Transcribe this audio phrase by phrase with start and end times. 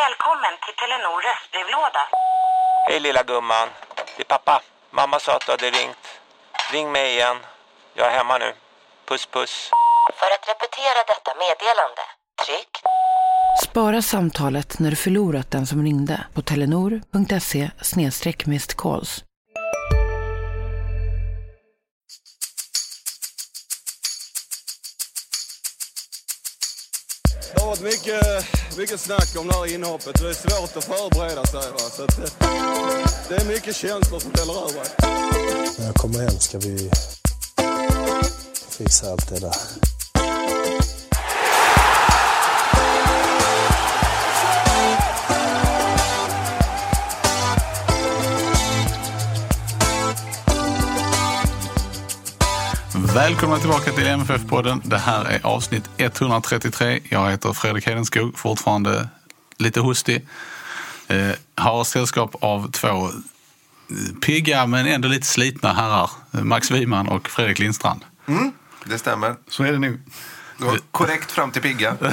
[0.00, 2.02] Välkommen till Telenor röstbrevlåda.
[2.88, 3.68] Hej lilla gumman.
[4.16, 4.62] Det är pappa.
[4.90, 6.04] Mamma sa att du hade ringt.
[6.72, 7.36] Ring mig igen.
[7.94, 8.54] Jag är hemma nu.
[9.08, 9.70] Puss puss.
[10.18, 12.02] För att repetera detta meddelande,
[12.44, 12.72] tryck
[13.64, 17.70] Spara samtalet när du förlorat den som ringde på telenor.se
[18.76, 19.24] calls.
[27.54, 28.46] Det har varit mycket,
[28.76, 30.20] mycket snack om det här inhoppet.
[30.20, 31.70] Det är svårt att förbereda sig.
[31.72, 31.78] Va?
[31.78, 32.48] Så att, eh,
[33.28, 34.86] det är mycket känslor som väller över.
[35.78, 36.90] När jag kommer hem ska vi
[38.70, 39.81] fixa allt det där.
[53.14, 54.80] Välkomna tillbaka till MFF-podden.
[54.84, 57.00] Det här är avsnitt 133.
[57.04, 59.08] Jag heter Fredrik Hedenskog, fortfarande
[59.56, 60.26] lite hostig.
[61.08, 63.10] Eh, har sällskap av två eh,
[64.22, 66.10] pigga men ändå lite slitna herrar.
[66.32, 68.04] Eh, Max Wiman och Fredrik Lindstrand.
[68.84, 69.36] Det stämmer.
[69.48, 70.00] Så är det nu.
[70.58, 71.96] Det var korrekt fram till pigga.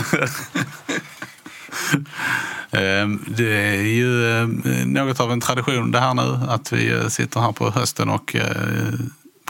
[2.72, 4.48] Eh, Det är ju eh,
[4.86, 8.36] något av en tradition det här nu att vi sitter här på hösten och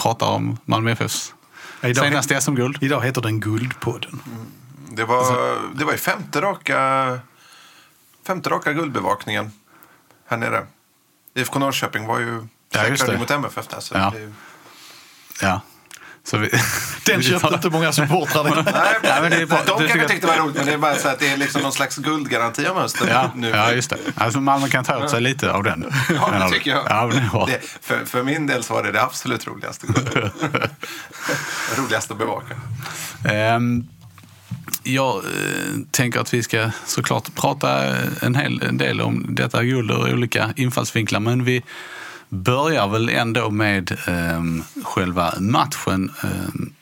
[0.02, 1.34] pratar om Malmö FFs
[1.83, 2.77] Idag, senaste SM-guld.
[2.83, 4.19] idag heter den Guldpodden.
[4.91, 7.19] Det var, det var ju femte raka,
[8.27, 9.52] femte raka guldbevakningen
[10.27, 10.67] här nere.
[11.35, 13.17] IFK Norrköping var ju Ja, säkrade det.
[13.19, 13.80] mot MFF där.
[13.80, 14.13] Så Ja.
[14.16, 14.31] det
[15.41, 15.61] Ja.
[16.30, 16.49] Så vi,
[17.05, 18.44] Den vi köpte tar- inte många supportrar.
[18.44, 19.59] Nej, Ja, men det är bra.
[19.66, 21.61] de kanske tyckte det var roligt, men det är bara så att det är liksom
[21.61, 23.08] någon slags guldgaranti om hösten.
[23.11, 23.49] Ja, nu.
[23.49, 23.97] ja, just det.
[24.16, 25.94] Alltså Malmö kan ta åt sig lite av den.
[26.16, 26.83] Ja, det tycker jag.
[26.89, 29.88] Ja, men det för, för min del så var det det absolut roligaste
[31.77, 32.55] roligaste att bevaka.
[33.25, 33.88] Ehm,
[34.83, 35.22] jag eh,
[35.91, 40.53] tänker att vi ska såklart prata en hel en del om detta guld ur olika
[40.55, 41.19] infallsvinklar.
[41.19, 41.63] Men vi
[42.30, 46.73] börjar väl ändå med ehm, själva matchen ehm,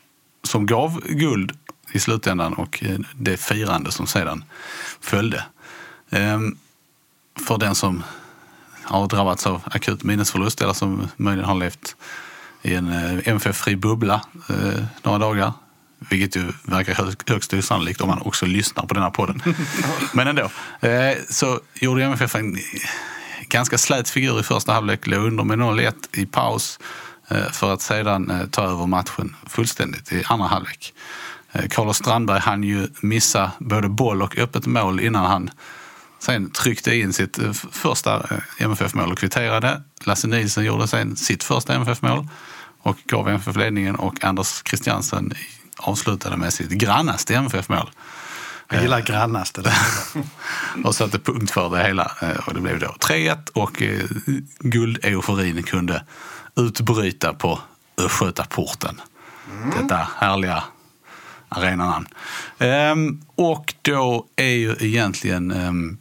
[0.43, 1.51] som gav guld
[1.91, 4.43] i slutändan och eh, det firande som sedan
[5.01, 5.43] följde.
[6.09, 6.57] Ehm,
[7.47, 8.03] för den som
[8.83, 11.95] har drabbats av akut minnesförlust eller som möjligen har levt
[12.61, 15.53] i en eh, MFF-fri bubbla eh, några dagar.
[16.09, 19.41] Vilket ju verkar hö- högst osannolikt om man också lyssnar på den här podden.
[20.13, 20.49] Men ändå.
[20.79, 22.57] Eh, så gjorde MFF en
[23.49, 25.07] ganska slät figur i första halvlek.
[25.07, 26.79] Låg under med 0-1 i paus.
[27.27, 30.93] Eh, för att sedan eh, ta över matchen fullständigt i andra halvlek.
[31.51, 35.49] Eh, Carlos Strandberg hann ju missa både boll och öppet mål innan han
[36.19, 37.39] sen tryckte in sitt
[37.71, 38.25] första
[38.57, 39.81] MFF-mål och kvitterade.
[40.03, 42.27] Lasse Nielsen gjorde sen sitt första MFF-mål
[42.81, 45.33] och gav MFF ledningen och Anders Christiansen
[45.77, 47.89] avslutade med sitt grannaste MFF-mål
[48.69, 49.61] jag gillar grannaste.
[49.61, 49.73] där.
[50.83, 52.11] och satte punkt för det hela.
[52.21, 54.05] Eh, Och det blev då 3-1 och eh,
[54.59, 56.03] guldeuforin kunde
[56.55, 57.59] utbryta på
[57.97, 59.01] Östgötaporten.
[59.81, 60.63] Detta härliga
[61.49, 62.07] arenanamn.
[62.57, 65.97] Ehm, och då är ju egentligen ehm,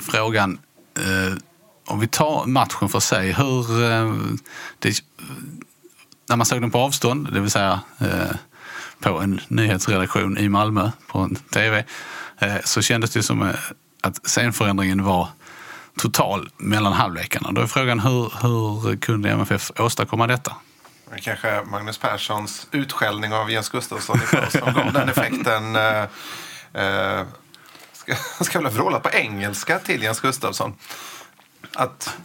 [0.00, 0.58] frågan,
[0.98, 1.38] eh,
[1.86, 3.82] om vi tar matchen för sig, hur...
[3.92, 4.14] Eh,
[4.78, 5.04] det,
[6.28, 8.36] när man såg den på avstånd, det vill säga eh,
[9.00, 11.84] på en nyhetsredaktion i Malmö på en tv,
[12.38, 13.54] eh, så kändes det som eh,
[14.02, 15.28] att scenförändringen var
[15.96, 17.52] total mellan halvlekarna.
[17.52, 20.56] Då är frågan hur, hur kunde MFF åstadkomma detta?
[21.14, 25.76] Det Kanske Magnus Perssons utskällning av Jens Gustafsson i paus som gav den effekten.
[25.76, 26.04] Eh,
[26.72, 27.26] eh,
[27.92, 28.14] ska,
[28.44, 30.74] ska väl vråla på engelska till Jens Gustafsson.
[31.74, 32.16] Att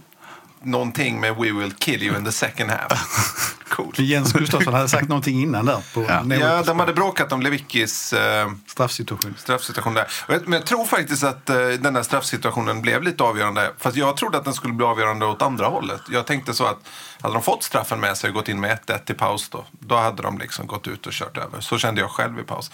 [0.64, 3.58] någonting med We will kill you in the second half.
[3.70, 4.00] Coolt.
[4.00, 5.84] Jens Gustafsson hade sagt någonting innan där.
[5.94, 6.36] På, Ja.
[6.40, 9.36] Ja, de hade bråkat om Lewickis eh, straffsituation.
[9.38, 10.08] straffsituation där.
[10.28, 13.72] Jag- Men jag tror faktiskt att eh, den där straffsituationen blev lite avgörande.
[13.78, 16.02] Fast jag trodde att den skulle bli avgörande åt andra hållet.
[16.10, 16.78] Jag tänkte så att
[17.22, 19.96] hade de fått straffen med sig och gått in med 1-1 i paus då, då
[19.96, 21.62] hade de liksom gått ut och kört över.
[21.62, 22.72] Så kände jag själv i paus.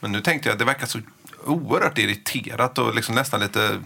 [0.00, 0.98] Men nu tänkte jag att det verkar så
[1.46, 3.80] oerhört irriterat och liksom nästan lite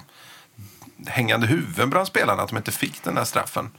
[1.06, 3.70] hängande huvuden bland spelarna att de inte fick den där straffen.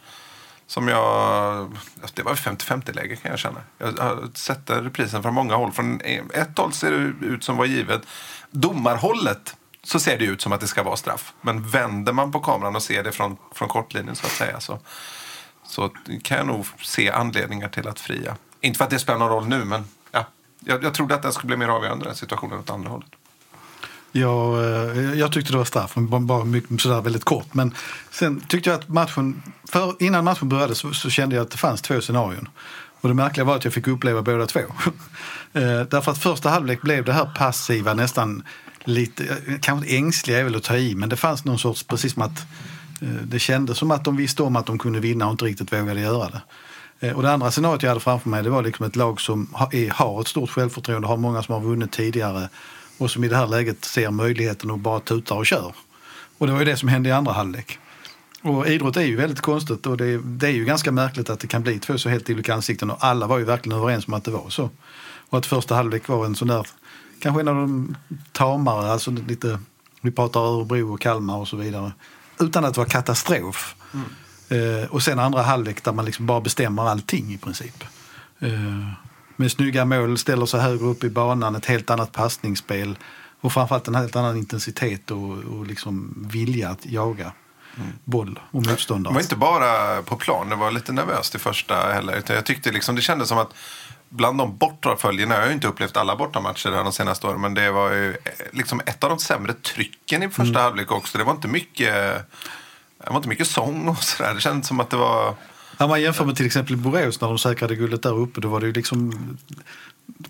[0.68, 1.78] Som jag...
[2.14, 3.62] Det var 50-50-läge kan jag känna.
[3.78, 5.72] Jag har sett reprisen från många håll.
[5.72, 6.02] Från
[6.34, 8.02] ett håll ser det ut som var givet.
[8.52, 11.34] Domarhållet så ser det ut som att det ska vara straff.
[11.42, 14.80] Men vänder man på kameran och ser det från, från kortlinjen så att säga så,
[15.66, 15.90] så
[16.24, 18.36] kan jag nog se anledningar till att fria.
[18.62, 20.26] Inte för att det spelar någon roll nu, men ja,
[20.60, 23.10] jag, jag trodde att den skulle bli mer avgörande den situationen åt andra hållet.
[24.16, 27.54] Jag, eh, jag tyckte det var straff, bara- mycket, sådär väldigt kort.
[27.54, 27.74] Men
[28.12, 31.58] sen tyckte jag att matchen, för, innan matchen började så, så kände jag att det
[31.58, 32.48] fanns två scenarion.
[33.02, 34.60] Och det märkliga var att jag fick uppleva båda två.
[35.56, 38.44] Eh, därför att första halvlek blev det här passiva, nästan
[38.84, 41.84] lite, eh, kanske inte ängsliga är väl att ta i, men det fanns någon sorts,
[41.84, 42.46] precis som att
[43.24, 46.02] det kändes som att de visste om att de kunde vinna och inte riktigt vågade
[46.02, 46.30] göra
[47.00, 47.14] det.
[47.14, 49.48] Och det andra scenariot jag hade framför mig det var liksom ett lag som
[49.92, 52.50] har ett stort självförtroende, har många som har vunnit tidigare
[52.98, 55.76] och som i det här läget ser möjligheten att bara tuta och kör.
[56.38, 57.80] Och det var ju det som hände i andra halvlek.
[58.42, 61.40] Och idrott är ju väldigt konstigt och det är, det är ju ganska märkligt att
[61.40, 64.14] det kan bli två så helt olika ansikten och alla var ju verkligen överens om
[64.14, 64.70] att det var så.
[65.30, 66.68] Och att första halvlek var en sån där,
[67.20, 67.96] kanske en av de
[68.32, 69.60] tamare, alltså lite,
[70.02, 71.92] vi pratar Örebro och Kalmar och så vidare,
[72.40, 73.76] utan att vara katastrof.
[74.50, 77.84] Eh, och sen andra halvlek där man liksom bara bestämmer allting i princip.
[78.40, 78.50] Eh,
[79.36, 82.98] med snygga mål, ställer sig högre upp i banan, ett helt annat passningsspel
[83.42, 87.32] och framförallt en helt annan intensitet och, och liksom vilja att jaga
[88.04, 89.14] boll och Det motståndare.
[89.14, 92.24] var inte bara på plan, det var lite nervöst i första heller.
[92.28, 93.54] Jag tyckte liksom, det kändes som att
[94.10, 97.72] bland de bortaföljerna, jag har ju inte upplevt alla bortamatcher de senaste åren, men det
[97.72, 98.16] var ju eh,
[98.52, 100.62] liksom ett av de sämre trycken i första Mm.
[100.62, 101.18] halvlek också.
[101.18, 101.94] Det var inte mycket,
[103.04, 104.34] det var inte mycket sång och sådär.
[104.34, 105.36] Det kändes som att det var...
[105.78, 108.60] Om man jämför med till exempel Borås när de säkrade guldet där uppe, då var
[108.60, 109.14] det ju liksom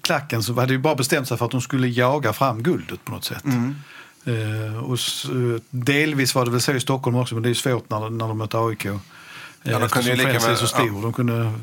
[0.01, 3.11] klacken som hade ju bara bestämt sig för att de skulle jaga fram guldet på
[3.11, 3.43] något sätt.
[4.25, 7.49] Eh, och s, eh, delvis var det väl så i Stockholm också, men det är
[7.51, 8.85] ju svårt när, när de möter AIK.
[8.85, 8.99] Eh,
[9.63, 10.85] de kunde ju lika Friends är så stor.
[10.95, 11.01] ja.
[11.01, 11.53] De kunde,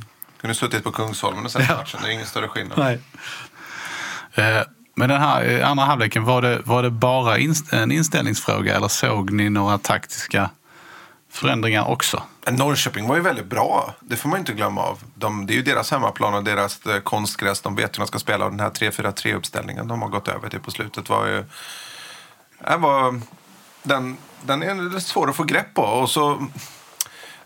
[0.40, 1.76] Kunde suttit på Kungsholmen och sett Ja.
[1.76, 2.78] matchen, det är ingen större skillnad.
[2.78, 3.00] nej.
[4.34, 4.62] Eh,
[4.94, 9.30] Men den här andra halvleken, var det, var det bara inst- en inställningsfråga eller såg
[9.32, 10.50] ni några taktiska
[11.30, 12.22] förändringar också?
[12.50, 13.94] Norrköping var ju väldigt bra.
[14.00, 14.98] Det får man inte glömma av.
[15.14, 17.60] De, det är ju deras hemmaplan och deras eh, konstgräs.
[17.60, 18.44] De vet hur de ska spela.
[18.44, 21.44] Och den här 3-4-3-uppställningen de har gått över till på slutet var ju...
[22.66, 23.20] Eh, var,
[23.82, 25.82] den, den är svår att få grepp på.
[25.82, 26.48] Och så,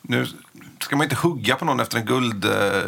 [0.03, 0.27] nu
[0.85, 2.83] ska man inte hugga på någon efter en guld, eh,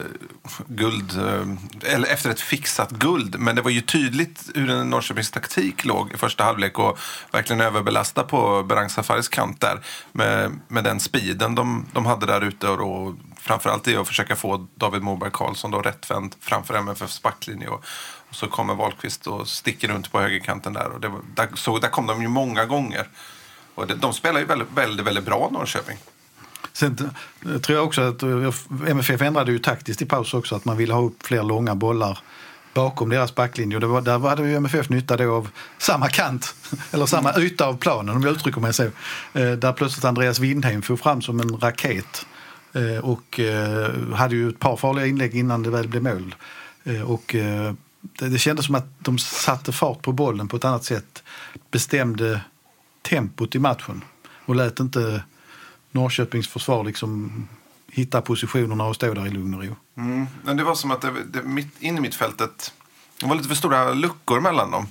[0.67, 3.37] guld eh, eller efter ett fixat guld.
[3.39, 6.99] Men det var ju tydligt hur en Norrköpings taktik låg i första halvlek och
[7.33, 9.81] verkligen överbelasta på Berang Safaris kant där
[10.13, 14.37] med, med den speeden de, de hade där ute och då, framförallt i att försöka
[14.37, 17.85] få David Moberg Karlsson då rättvänd framför MFFs backlinje och,
[18.29, 21.79] och så kommer Wahlqvist och sticker runt på högerkanten där och det var, där, så,
[21.79, 23.09] där kom de ju många gånger.
[23.75, 25.97] Och det, de spelar ju väldigt, väldigt, väldigt bra Norrköping.
[26.77, 27.11] Sen
[27.47, 28.53] eh, tror jag också att eh,
[28.89, 32.19] MFF ändrade ju taktiskt i paus också att man ville ha upp fler långa bollar
[32.75, 33.77] bakom deras backlinje.
[33.77, 36.55] Och var, där hade ju MFF nytta då av samma kant,
[36.91, 38.83] eller samma yta av planen om jag uttrycker mig så.
[39.33, 42.27] Eh, Där plötsligt Andreas Windheim for fram som en raket
[42.73, 46.35] eh, och eh, hade ju ett par farliga inlägg innan det väl blev mål.
[46.85, 50.65] Eh, Och eh, det, det kändes som att de satte fart på bollen på ett
[50.65, 51.23] annat sätt,
[51.71, 52.41] bestämde
[53.03, 54.05] tempot i matchen
[54.47, 55.23] och lät inte
[55.97, 57.49] Norrköpings försvar liksom
[57.91, 59.77] hitta positionerna och stå där i lugn och ro.
[59.97, 60.27] Mm.
[60.45, 62.75] Men det var som att det, det, mitt, in i mittfältet,
[63.21, 64.87] det var lite för stora luckor mellan dem.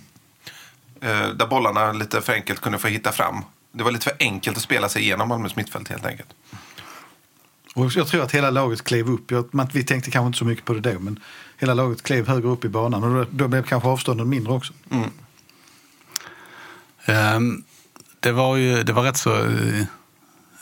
[1.02, 3.42] Eh, där bollarna lite för enkelt kunde få hitta fram.
[3.72, 6.30] Det var lite för enkelt att spela sig igenom Malmös mittfält helt enkelt.
[7.76, 9.32] Och jag tror att hela laget klev upp.
[9.32, 11.20] Jag, man, vi tänkte kanske inte så mycket på det då, men
[11.58, 14.74] hela laget klev högre upp i banan och då, då blev kanske avstånden mindre också.
[17.06, 17.64] Ehm,
[18.20, 19.48] Det var ju det var rätt så...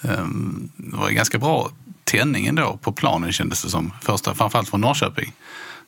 [0.04, 1.70] eh, ehm, Det var ganska bra
[2.04, 3.94] tändning ändå på planen kändes det som.
[4.02, 5.34] Första, framförallt från Norrköping.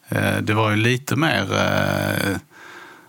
[0.10, 1.42] Eh, Det var ju lite mer...
[1.54, 2.38] eh,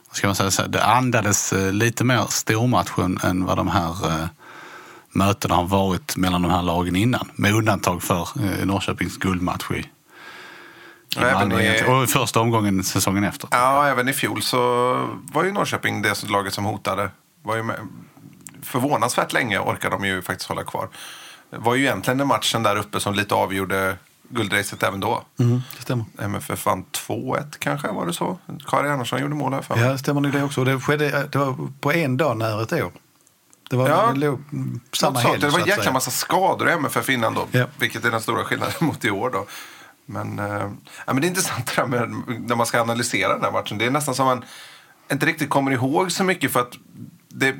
[0.08, 4.26] vad ska man säga, det andades eh, lite mer stormatchen än vad de här eh,
[5.12, 7.30] mötena har varit mellan de här lagen innan.
[7.34, 8.28] Med undantag för
[8.64, 9.84] Norrköpings guldmatch i,
[11.54, 13.48] Och i- och första omgången säsongen efter.
[13.52, 14.58] Ja, även i fjol så
[15.32, 17.10] var ju Norrköping det laget som hotade.
[17.42, 17.76] Var ju med,
[18.66, 20.88] förvånansvärt länge orkade de ju faktiskt hålla kvar.
[21.50, 23.96] Det var ju egentligen den matchen där uppe som lite avgjorde
[24.28, 25.24] guldracet även då.
[25.38, 26.04] Mm, det stämmer.
[26.18, 28.38] MFF vann 2-1 kanske, var det så?
[28.66, 29.84] Kari Andersson gjorde mål här för mig.
[29.84, 30.64] Ja, det stämmer nog det också.
[30.64, 32.92] Det, skedde, det var på en dag när ett år.
[33.70, 34.12] Det var Ja.
[34.16, 35.40] det mm, samma helg.
[35.40, 37.46] Det var en jäkla massa skador i MFF innan då.
[37.50, 37.66] Ja.
[37.78, 39.46] Vilket är den stora skillnaden mot i år då.
[40.06, 43.52] Men, ja, men det är intressant det där med när man ska analysera den här
[43.52, 43.78] matchen.
[43.78, 44.44] Det är nästan som man
[45.12, 46.72] inte riktigt kommer ihåg så mycket för att
[47.28, 47.56] det,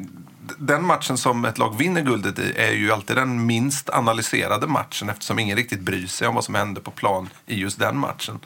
[0.59, 5.11] den matchen som ett lag vinner guldet i är ju alltid den minst analyserade matchen
[5.11, 8.39] eftersom ingen riktigt bryr sig om vad som hände på plan i just den matchen.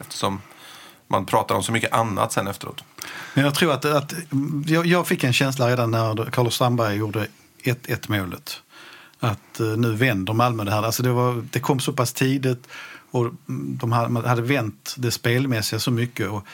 [0.00, 0.40] Eftersom
[1.08, 2.84] man pratar om så mycket annat sen efteråt.
[3.34, 4.14] Men jag tror att, att
[4.66, 7.26] jag, jag fick en känsla redan när Carlos Strandberg gjorde
[7.62, 8.60] 1-1 målet.
[9.20, 10.82] Att eh, nu vänder Malmö det här.
[10.82, 12.66] Alltså det, var, det kom så pass tidigt
[13.10, 16.28] och de hade, vänt det spelmässiga så mycket.
[16.28, 16.46] Och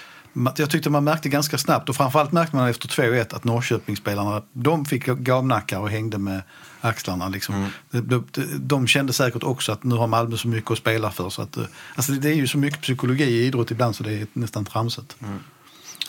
[0.57, 4.85] jag tyckte man märkte ganska snabbt och framförallt märkte man efter 2-1 att Norrköpingsspelarna de
[4.85, 6.43] fick gavnackar och hängde med
[6.81, 7.29] axlarna.
[7.29, 7.71] Liksom.
[7.91, 8.25] De, de,
[8.61, 11.31] de kände säkert också att nu har Malmö så mycket att spela för.
[11.31, 14.13] Så att, eh, alltså det är ju så mycket psykologi i idrott ibland så det
[14.13, 15.17] är nästan tramsigt.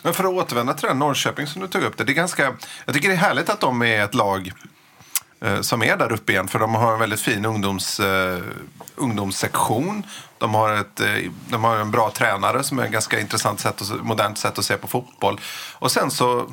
[0.02, 1.96] Men för att återvända till den Norrköping som du tog upp.
[1.96, 4.52] Det, det är ganska, jag tycker det är härligt att de är ett lag
[5.40, 6.48] eh, som är där uppe igen.
[6.48, 8.42] För de har en väldigt fin ungdoms, eh,
[8.96, 10.02] ungdomssektion.
[10.38, 13.80] De har, ett, eh, de har en bra tränare som är ett ganska intressant sätt
[13.80, 15.40] och modernt sätt att se på fotboll.
[15.74, 16.46] Och sen så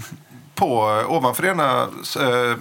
[0.56, 1.82] på, ovanför ena
[2.20, 2.52] eh,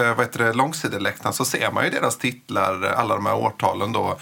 [0.00, 3.92] eh vad heter det, långsideläktaren så ser man ju deras titlar, alla de här årtalen
[3.92, 4.18] då.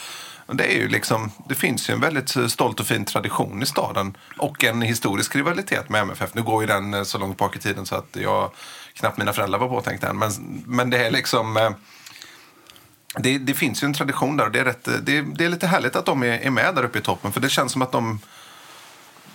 [0.52, 4.17] Det, är ju liksom, det finns ju en väldigt stolt och fin tradition i staden
[4.38, 6.35] och en historisk rivalitet med MFF.
[6.35, 8.50] Nu går ju den eh, så långt bak i tiden så att jag
[8.95, 10.19] knappt mina föräldrar var påtänkta än.
[10.19, 10.31] Men,
[10.67, 11.75] men det är liksom...
[13.19, 15.67] Det, det finns ju en tradition där och det är, rätt, det, det är lite
[15.67, 17.33] härligt att de är, är med där uppe i toppen.
[17.33, 18.21] För det känns som att de...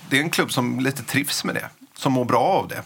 [0.09, 1.69] Det är en klubb som lite trivs med det.
[1.97, 2.83] Som mår bra av det.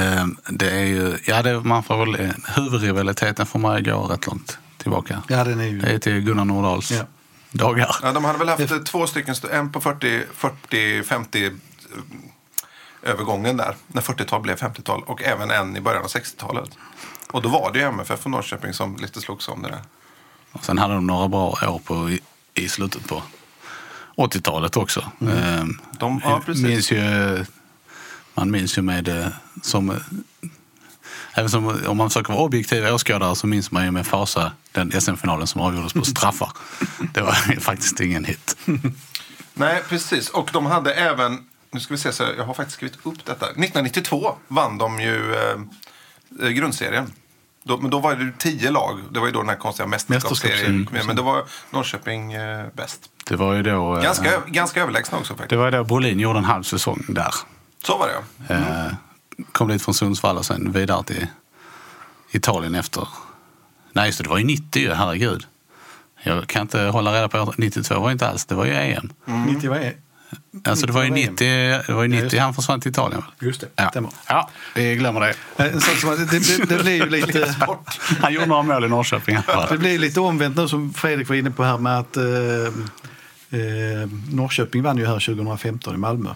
[0.00, 4.02] Eh, Det är ju, ja, det, man får väl, eh, huvudrivaliteten får man ju gå
[4.02, 5.22] rätt långt tillbaka.
[5.28, 5.80] Ja, den är ju...
[5.80, 7.04] Det är till Gunnar Nordahls Ja.
[7.52, 7.96] dagar.
[8.02, 11.52] Ja, de hade väl haft eh, två stycken, st- en på 40-50 eh,
[13.10, 16.70] övergången där, när 40-tal blev 50-tal och även en i början av 60-talet.
[17.34, 19.82] Och då var det ju MFF och Norrköping som lite slogs om det där.
[20.52, 22.20] Och sen hade de några bra år på, i,
[22.54, 23.22] i slutet på
[24.16, 25.00] 80-talet också.
[25.20, 25.64] Eh,
[25.98, 27.44] De- ja, minns ju,
[28.34, 29.26] man minns ju med eh,
[29.62, 30.00] som
[31.34, 35.00] Även som, om man försöker vara objektiv åskådare så minns man ju med fasa den
[35.00, 36.50] SM-finalen som avgjordes på straffar.
[37.14, 38.56] Det var faktiskt ingen hit.
[39.54, 40.28] Nej, precis.
[40.28, 43.46] Och de hade även, nu ska vi se, så jag har faktiskt skrivit upp detta.
[43.46, 45.34] 1992 vann de ju
[46.40, 47.12] eh, grundserien.
[47.66, 48.98] Då, men då var det tio lag.
[49.10, 50.88] Det var ju då den här konstiga mästerskapsserien.
[50.92, 51.06] Med.
[51.06, 53.00] Men då var Norrköping eh, bäst.
[53.28, 55.50] Det var ju då, eh, Ganska, ganska överlägsna också faktiskt.
[55.50, 57.34] det var då Brolin gjorde en halv säsong där.
[57.84, 58.14] Så var det
[58.48, 58.54] ja.
[58.54, 58.92] Eh,
[59.52, 61.26] kom dit från Sundsvall och sen vidare till
[62.30, 63.08] Italien efter.
[63.92, 65.46] Nej, just det, det var ju 90 ju, herregud.
[66.22, 69.12] Jag kan inte hålla reda på, 92 var inte alls, det var ju EM.
[69.24, 69.92] 90 vad är
[70.64, 71.46] Alltså det var ju 90 90,
[71.86, 72.38] det var ju 90 just det.
[72.38, 73.22] han försvann till Italien.
[73.40, 73.90] Just det, Ja.
[73.90, 74.10] stämmer.
[74.28, 75.28] ja, vi glömmer det.
[75.28, 77.54] Eh, det, det, det blir ju lite...
[78.20, 79.38] Han gjorde några mål i Norrköping.
[79.70, 82.24] Det blir lite omvänt nu som Fredrik var inne på här med att eh,
[83.60, 86.30] eh, Norrköping vann ju här 2015 i Malmö.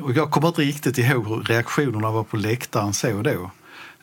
[0.00, 3.50] Och jag kommer inte riktigt ihåg hur reaktionerna var på läktaren så då.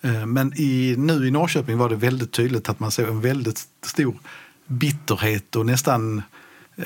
[0.01, 3.61] Eh, men i, nu i Norrköping var det väldigt tydligt att man såg en väldigt
[3.85, 4.15] stor
[4.67, 6.23] bitterhet och nästan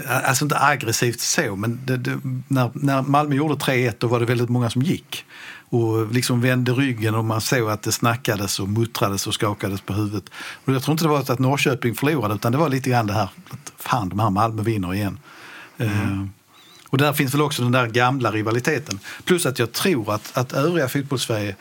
[0.07, 4.25] Alltså inte aggressivt så, men det, det, när, när Malmö gjorde 3-1 då var det
[4.25, 5.25] väldigt många som gick.
[5.69, 9.93] Och liksom vände ryggen och man såg att det snackades och muttrades och skakades på
[9.93, 10.29] huvudet.
[10.65, 13.13] Och jag tror inte det var att Norrköping förlorade utan det var lite grann det
[13.13, 15.19] här att fan de här Malmö vinner igen.
[15.77, 16.25] Eh,
[16.89, 18.99] och där finns väl också den där gamla rivaliteten.
[19.23, 21.55] Plus att jag tror att, att övriga fotbollssverige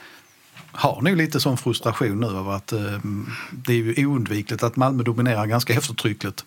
[0.73, 2.99] har nog lite sån frustration nu över att eh,
[3.53, 6.45] det är ju oundvikligt att Malmö dominerar ganska eftertryckligt.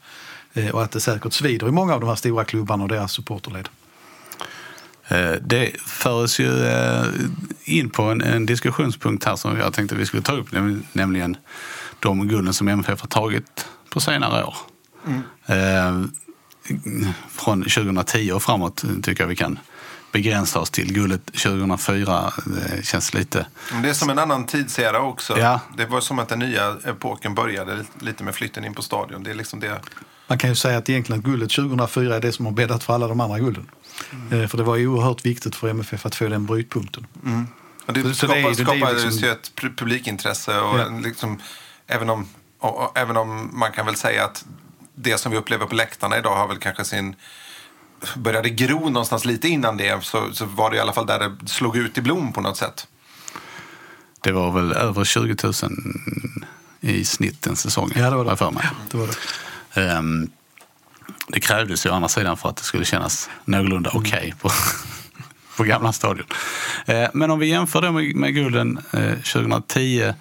[0.54, 3.12] Eh, och att det säkert svider i många av de här stora klubbarna och deras
[3.12, 3.70] supporterled.
[5.08, 7.06] Eh, Det för oss ju eh,
[7.64, 11.38] in på en, en diskussionspunkt här som jag tänkte vi skulle ta upp, näm- nämligen
[12.00, 14.56] de gulden som MFF har tagit på senare år.
[15.46, 16.02] Eh,
[17.30, 19.60] Från 2010 och framåt tycker jag vi kan
[20.12, 22.34] begränsa oss till guldet 2004.
[22.46, 23.46] Det känns lite...
[23.72, 25.40] Men Det är som en annan tidsera också.
[25.40, 25.60] Ja.
[25.78, 29.24] Det var som att den nya epoken började lite med flytten in på stadion.
[29.24, 29.80] Det är liksom det.
[30.28, 33.08] Man kan ju säga att egentligen guldet 2004 är det som har bäddat för alla
[33.08, 33.70] de andra gulden.
[34.32, 37.08] Eh, För det var ju oerhört viktigt för MFF att få den brytpunkten.
[37.86, 40.60] Och det det det är skapades liksom- ju ett pu- publikintresse.
[40.60, 40.90] Och Ja.
[41.04, 41.40] liksom,
[41.88, 42.28] även, om,
[42.60, 44.46] och, och, även om man kan väl säga att
[44.96, 47.16] det som vi upplever på läktarna idag har väl kanske sin
[48.16, 51.48] började gro någonstans lite innan det så, så var det i alla fall där det
[51.50, 52.88] slog ut i blom på något sätt.
[54.22, 55.54] Det var väl över 20 000
[56.82, 57.94] i snitt den säsongen.
[58.02, 58.32] Ja, det var det.
[58.32, 58.70] jag för mig.
[58.92, 59.14] Det var det.
[59.74, 60.30] Ehm,
[61.28, 64.52] det krävdes ju å andra sidan för att det skulle kännas någorlunda okej på,
[65.58, 66.26] på gamla stadion.
[66.86, 70.14] Eh, men om vi jämför då med, med gulden eh, 2010,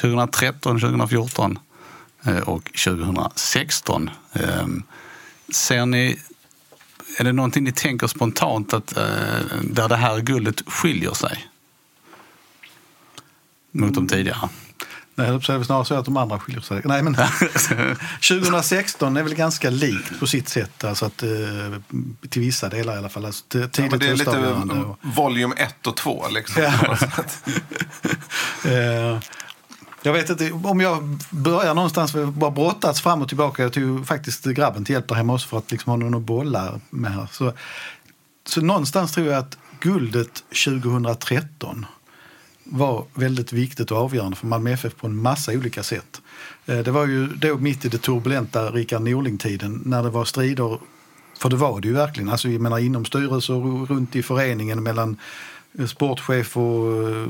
[0.00, 1.58] 2013, 2014
[2.24, 4.10] eh, och 2016.
[4.32, 4.66] Eh,
[5.52, 6.18] ser ni,
[7.18, 9.04] är det någonting ni tänker spontant att, eh,
[9.62, 11.46] där det här guldet skiljer sig?
[13.72, 14.48] Mot de tidigare?
[15.20, 16.80] Nej, jag är snarare så att de andra skiljer sig.
[16.84, 17.14] Nej, men
[18.28, 20.84] 2016 är väl ganska likt på sitt sätt.
[20.84, 21.28] Alltså att, eh,
[22.28, 23.24] till vissa delar i alla fall.
[23.24, 26.62] Alltså, Ja, det är lite volym 1 och 2 liksom.
[26.62, 26.96] Ja.
[28.70, 29.18] Eh,
[30.02, 33.62] jag vet inte, om jag börjar någonstans, bara brottats fram och tillbaka.
[33.62, 36.22] Jag tog faktiskt grabben till hjälp där hemma också för att liksom ha någon att
[36.22, 37.28] bolla med här.
[37.32, 37.52] Så,
[38.48, 41.86] så någonstans tror jag att guldet 2013
[42.70, 46.20] var väldigt viktigt och avgörande för Malmö FF på en massa olika sätt.
[46.66, 50.78] Eh, det var ju då mitt i det turbulenta Rickard Norling-tiden när det var strider,
[51.38, 54.82] för det var det ju verkligen, alltså jag menar inom styrelser och runt i föreningen
[54.82, 55.16] mellan
[55.78, 57.26] eh, sportchef och eh,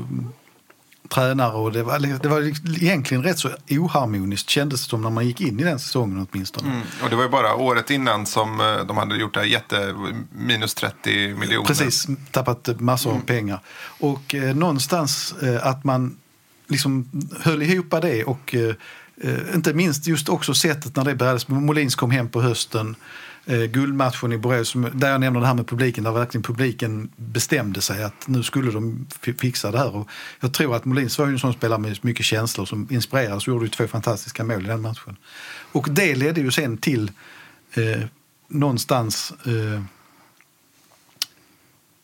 [1.13, 2.41] tränare och det var, det var
[2.83, 6.69] egentligen rätt så oharmoniskt kändes det som när man gick in i den säsongen åtminstone.
[6.69, 6.81] Mm.
[7.03, 9.95] Och det var ju bara året innan som eh, de hade gjort det här jätte
[10.31, 11.67] minus 30 miljoner.
[11.67, 13.59] Precis, tappat massor av pengar.
[13.99, 16.17] Och eh, någonstans eh, att man
[16.67, 18.75] liksom höll ihop det och eh,
[19.23, 21.39] eh, inte minst just också sättet när det började.
[21.47, 22.95] Molins kom hem på hösten.
[23.45, 27.81] Eh, guldmatchen i Borås, där jag nämner det här med publiken, där verkligen publiken bestämde
[27.81, 29.07] sig att nu skulle de
[29.37, 29.95] fixa det här.
[29.95, 33.47] Och jag tror att Molins var ju en sån spelare med mycket känslor som inspirerades
[33.47, 35.17] och gjorde ju två fantastiska mål i den matchen.
[35.71, 37.11] Och det ledde ju sen till
[37.73, 38.01] eh,
[38.47, 39.81] någonstans eh,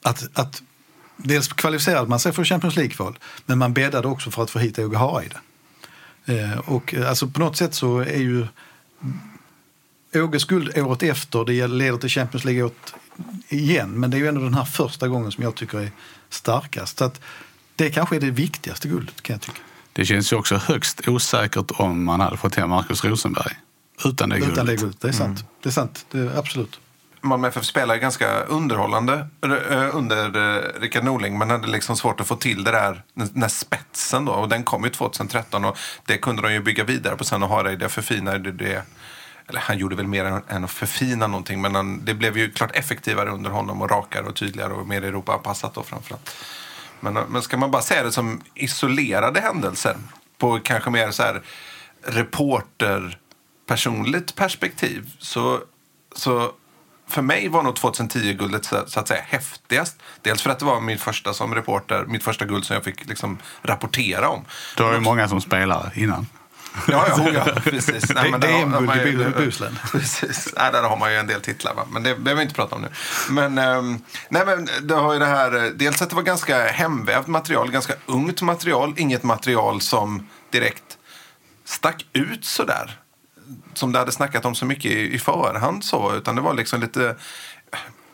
[0.04, 0.64] att, att
[1.18, 4.80] dels kvalificerade man sig för Champions League-kval men man bäddade också för att få hit
[4.80, 5.38] Åge Hareide.
[6.26, 8.48] Eh, och eh, alltså på något sätt så är ju
[10.22, 12.94] Åges guld året efter, det leder till Champions League året
[13.50, 15.92] igen men det är ju ändå den här första gången som jag tycker är
[16.30, 16.98] starkast.
[16.98, 17.22] Så att
[17.76, 19.60] det kanske är det viktigaste guldet kan jag tycka.
[19.94, 23.54] Det känns ju också högst osäkert om man hade fått hem Marcus Rosenberg
[24.06, 24.80] utan det Utan det guldet.
[24.80, 25.46] guldet, det är sant.
[25.64, 26.80] Det är sant, det är absolut.
[27.22, 32.28] Malmö FF spelade ganska underhållande eh, under eh, Rickard Norling men hade liksom svårt att
[32.28, 34.32] få till det där, den här spetsen då.
[34.32, 37.50] Och den kom ju 2013 och det kunde de ju bygga vidare på sen och
[37.50, 38.84] Hareide förfinade det.
[39.48, 42.76] Eller han gjorde väl mer än, att förfina någonting men han, det blev ju klart
[42.76, 46.36] effektivare under honom och rakare och tydligare och mer Europa-anpassat då framförallt.
[47.00, 49.96] Men, men ska man bara säga det som isolerade händelser
[50.38, 51.42] på kanske mer så här
[52.02, 55.60] reporter-personligt perspektiv så,
[56.16, 56.52] så
[57.08, 60.00] för mig var nog 2010-guldet så, så att säga häftigast.
[60.22, 63.08] Dels för att det var min första som reporter, mitt första guld som jag fick
[63.08, 64.46] liksom rapportera om.
[64.78, 66.28] Du har ju många som spelare innan.
[66.88, 68.10] Ja, ja, ja precis.
[68.10, 69.80] Nej, man i ju- Bo- Bohuslän.
[69.92, 70.54] Precis.
[70.58, 71.86] Nej, där har man ju en del titlar, va?
[71.92, 72.88] men det behöver vi inte prata om nu.
[73.30, 76.68] Men, ehm, nej, men det har ju det här, eh, dels att det var ganska
[76.68, 80.98] hemvävt material, ganska ungt material, inget material som direkt
[81.66, 83.00] stack ut sådär.
[83.74, 86.82] Som det hade snackat om så mycket i, i förhand så, utan det var liksom
[86.82, 87.16] lite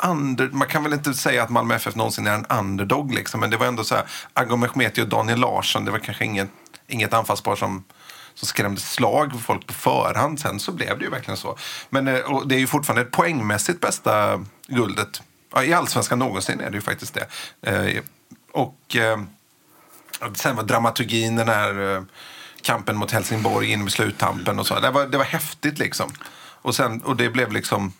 [0.03, 3.49] under, man kan väl inte säga att Malmö FF någonsin är en underdog liksom, men
[3.49, 6.49] det var ändå så här, Aggo Mehmeti och Daniel Larsson, det var kanske inget,
[6.87, 7.83] inget anfallspar som
[8.35, 10.39] som skrämde slag för folk på förhand.
[10.39, 11.57] Sen så blev det ju verkligen så.
[11.89, 15.21] Men eh, och det är ju fortfarande ett poängmässigt bästa guldet.
[15.53, 17.27] Ja, I allsvenskan någonsin är det ju faktiskt det.
[17.71, 18.03] Eh,
[18.51, 19.19] Och eh,
[20.33, 22.05] sen var dramaturgin, den här
[22.61, 24.79] kampen mot Helsingborg in med sluttampen och så.
[24.79, 26.11] Det var, det var häftigt liksom.
[26.61, 27.93] Och, sen, och det blev liksom...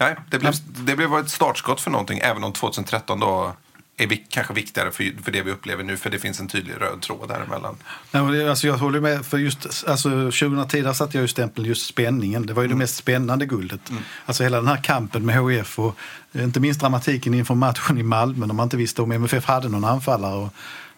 [0.00, 3.52] Nej, det blev, det blev ett startskott för någonting, även om 2013 då
[3.96, 6.74] är vi, kanske viktigare för, för det vi upplever nu, för det finns en tydlig
[6.80, 7.76] röd tråd däremellan.
[8.10, 9.26] Nej, alltså jag håller med.
[9.26, 12.46] För just, alltså 2010 där satte jag ju stämpeln just spänningen.
[12.46, 13.80] Det var ju det mest spännande guldet.
[14.26, 15.96] Alltså hela den här kampen med HF och
[16.32, 19.68] eh, inte minst dramatiken inför matchen i Malmö när man inte visste om MFF hade
[19.68, 20.34] någon anfallare.
[20.34, 20.54] Och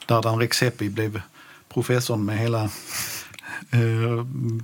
[0.07, 1.20] där Dan Rexepi blev
[1.74, 2.70] professorn med hela
[3.70, 3.80] eh,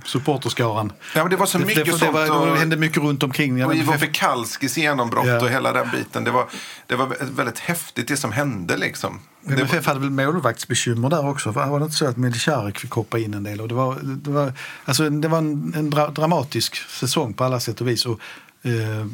[0.05, 0.91] supporterskaran.
[1.15, 3.23] Ja, men det var så mycket det, det, sånt var, och- det hände mycket runt
[3.23, 3.65] omkring.
[3.65, 5.41] Och Ivo MFF Pekalskis genombrott Ja.
[5.41, 6.23] och hela den biten.
[6.23, 6.45] Det var,
[6.87, 9.19] det var väldigt häftigt det som hände liksom.
[9.41, 11.51] Det var, MFF hade väl målvaktsbekymmer där också.
[11.51, 13.61] Var det inte så att Medicarik fick hoppa in en del?
[13.61, 14.53] Och det, var, det, var,
[14.85, 18.05] alltså det var en, en dra, dramatisk säsong på alla sätt och vis.
[18.05, 18.19] Och,
[18.63, 19.05] eh,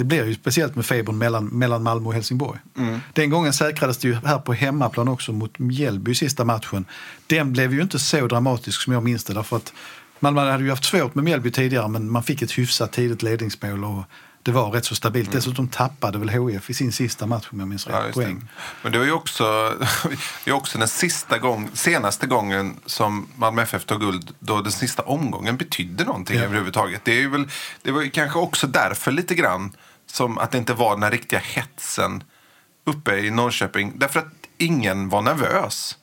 [0.00, 2.58] det blev ju speciellt med febern mellan, mellan Malmö och Helsingborg.
[3.12, 6.84] Den gången säkrades det ju här på hemmaplan också mot Mjällby sista matchen.
[7.26, 9.34] Den blev ju inte så dramatisk som jag minns det.
[9.34, 9.72] Därför att
[10.20, 13.84] Malmö hade ju haft svårt med Mjällby tidigare men man fick ett hyfsat tidigt ledningsmål
[13.84, 14.02] och
[14.42, 15.32] det var rätt så stabilt.
[15.32, 18.24] Dessutom tappade väl HF i sin sista match om jag minns rätt ja, just det.
[18.24, 18.48] poäng.
[18.82, 19.44] Men det var ju också,
[20.44, 24.72] det är också den sista gång, senaste gången som Malmö FF tog guld då den
[24.72, 26.42] sista omgången betydde någonting Ja.
[26.42, 27.00] överhuvudtaget.
[27.04, 27.48] Det, är ju väl,
[27.82, 29.72] det var kanske också därför lite grann
[30.14, 32.22] som att det inte var den här riktiga hetsen
[32.84, 33.92] uppe i Norrköping.
[33.96, 34.26] Därför att
[34.58, 35.96] ingen var nervös.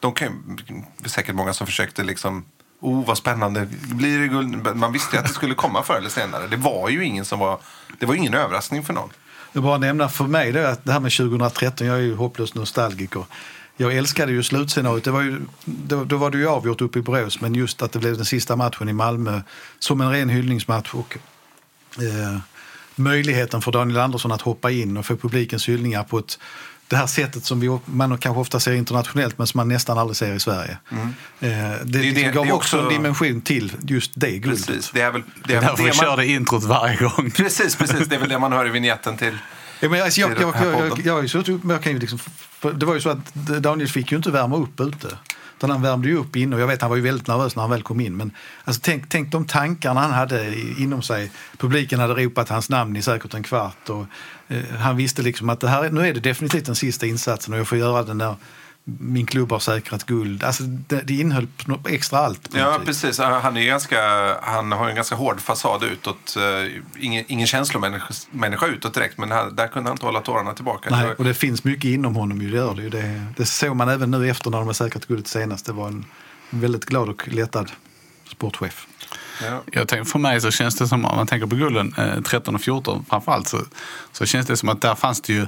[0.00, 0.28] De kan,
[0.68, 2.44] ju- det säkert många som försökte liksom
[2.84, 3.68] Oh, vad spännande.
[3.82, 4.76] Blir det guld?
[4.76, 6.46] Man visste ju att det skulle komma förr eller senare.
[6.46, 7.60] Det var ju ingen som var...
[7.98, 9.10] Det var ingen överraskning för någon.
[9.52, 12.54] Jag bara nämna för mig då att det här med 2013, jag är ju hopplöst
[12.54, 13.24] nostalgiker.
[13.76, 15.04] Jag älskade ju slutscenariot.
[15.04, 17.92] Det var ju, då, då var det ju avgjort uppe i Borås, men just att
[17.92, 19.40] det blev den sista matchen i Malmö
[19.78, 20.94] som en ren hyllningsmatch.
[20.94, 21.18] Och,
[21.98, 22.38] eh,
[22.96, 26.38] möjligheten för Daniel Andersson att hoppa in och få publikens hyllningar på ett
[26.88, 30.16] det här sättet som vi, man kanske ofta ser internationellt men som man nästan aldrig
[30.16, 30.76] ser i Sverige.
[30.90, 30.96] Eh,
[31.40, 31.78] det Mm.
[31.84, 34.66] det- liksom det gav är också en dimension till just det guldet.
[34.66, 36.62] Precis, det är väl det, Det är väl därför vi det man, kör det introt
[36.64, 37.30] varje gång.
[37.36, 38.08] Precis, precis.
[38.08, 39.38] Det är väl det man hör i vignetten till.
[39.80, 42.18] Ja, men alltså, jag, jag, jag, jag, jag, suttit upp- men jag kan ju liksom,
[42.74, 45.08] det var ju så att Daniel fick ju inte värma upp ute.
[45.62, 47.62] Utan han värmde ju upp inne och jag vet han var ju väldigt nervös när
[47.62, 48.16] han väl kom in.
[48.16, 48.30] Men
[48.64, 51.30] alltså, tänk, tänk de tankarna han hade inom sig.
[51.56, 53.88] Publiken hade ropat hans namn i säkert en kvart.
[53.88, 54.06] Och,
[54.48, 57.60] eh, han visste liksom att det här, nu är det definitivt den sista insatsen och
[57.60, 58.34] jag får göra den där
[58.84, 60.44] min klubb har säkrat guld.
[60.44, 61.48] Alltså, det, det innehöll
[61.88, 62.48] extra allt.
[62.54, 62.86] Ja, vis.
[62.86, 63.18] precis.
[63.18, 63.98] Han, är ganska,
[64.42, 66.36] han har ju en ganska hård fasad utåt.
[66.36, 70.54] Eh, Ingen, ingen känslomänniska människa utåt direkt, men här, där kunde han inte hålla tårarna
[70.54, 70.90] tillbaka.
[70.90, 72.42] Nej, och det finns mycket inom honom.
[72.42, 72.88] Ju, det, gör det, ju.
[72.90, 75.66] Det, det såg man även nu efter när de har säkrat guldet senast.
[75.66, 76.04] Det var en
[76.50, 77.70] väldigt glad och lättad
[78.28, 78.86] sportchef.
[79.42, 79.62] ja.
[79.72, 82.54] Jag tänker, för mig så känns det som, om man tänker på gulden eh, 13
[82.54, 83.60] och 14 framförallt, så,
[84.12, 85.46] så känns det som att där fanns det ju,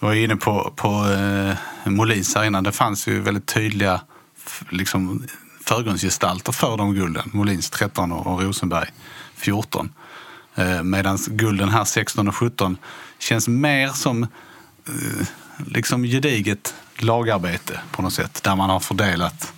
[0.00, 1.56] jag var inne på, på eh,
[1.90, 4.00] Molins här innan, det fanns ju väldigt tydliga
[4.70, 5.26] liksom,
[5.64, 7.30] förgrundsgestalter för de gulden.
[7.32, 8.88] Molins 13 och, Rosenberg
[9.36, 9.92] 14.
[10.54, 12.76] Eh, Medan gulden här 16 och 17
[13.18, 15.26] känns mer som eh,
[15.66, 18.42] liksom gediget lagarbete på något sätt.
[18.42, 19.52] Där man har fördelat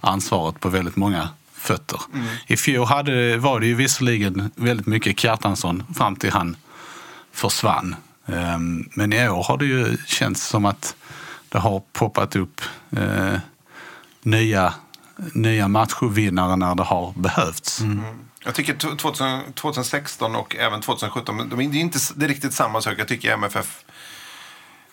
[0.00, 2.00] ansvaret på väldigt många fötter.
[2.46, 6.56] I fjol hade, var det ju visserligen väldigt mycket Kjartansson fram till han
[7.32, 7.96] försvann.
[8.26, 10.96] Ehm, men i år har det ju känts som att
[11.48, 12.60] det har poppat upp
[12.96, 13.38] eh,
[14.22, 14.74] nya,
[15.32, 17.80] nya matchvinnare när det har behövts.
[17.80, 18.04] Mm.
[18.44, 22.54] Jag tycker 2000, 2016 och även 2017, de är det är inte det är riktigt
[22.54, 22.94] samma sak.
[22.98, 23.84] Jag tycker MFF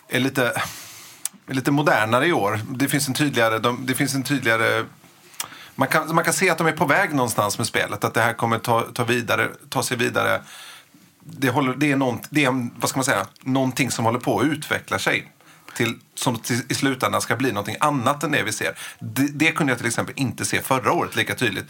[0.08, 0.52] är lite,
[1.46, 2.60] är lite modernare i år.
[2.70, 3.58] Det finns en tydligare...
[3.58, 4.84] De, det finns en tydligare
[5.74, 8.04] man, kan, man kan se att de är på väg någonstans med spelet.
[8.04, 10.42] Att det här kommer ta, ta, vidare, ta sig vidare.
[11.24, 14.40] Det, håller, det, är någon, det är vad ska man säga, någonting som håller på
[14.40, 15.32] att utveckla sig.
[15.76, 18.78] Till, som till, i slutändan ska bli någonting annat än det vi ser.
[18.98, 21.64] Det, det kunde jag till exempel inte se förra året lika tydligt.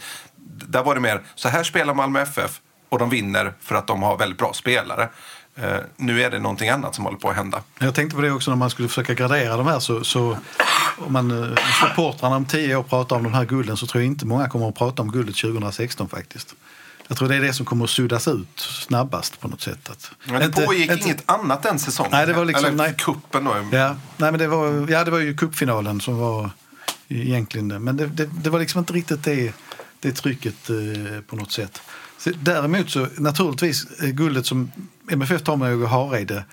[0.45, 4.03] Där var det mer, så här spelar Malmö FF och de vinner för att de
[4.03, 5.09] har väldigt bra spelare.
[5.59, 7.61] Uh, nu är det någonting annat som håller på att hända.
[7.79, 9.79] Jag tänkte på det också när man skulle försöka gradera de här.
[9.79, 10.37] Så, så
[10.97, 14.11] om man, eh, supportrarna om tio år pratar om de här gulden så tror jag
[14.11, 16.55] inte många kommer att prata om guldet 2016 faktiskt.
[17.07, 19.89] Jag tror det är det som kommer att suddas ut snabbast på något sätt.
[19.89, 22.11] Att, Men det inte- pågick inte- inget annat än säsongen.
[22.11, 22.95] Nej, det var liksom- Eller nej.
[22.97, 23.55] kuppen då.
[23.71, 26.49] Ja, nej, men det, var, ja, det var ju cupfinalen som var
[27.07, 27.79] egentligen det.
[27.79, 29.53] Men det, det, det var liksom inte riktigt det,
[29.99, 30.75] det trycket eh,
[31.27, 31.81] på något sätt.
[32.17, 34.71] Så, däremot så naturligtvis eh, guldet som
[35.11, 36.43] MFF tar med Åge Hareide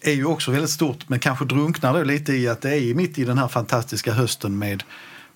[0.00, 3.18] är ju också väldigt stort men kanske drunknar då lite i att det är mitt
[3.18, 4.82] i den här fantastiska hösten med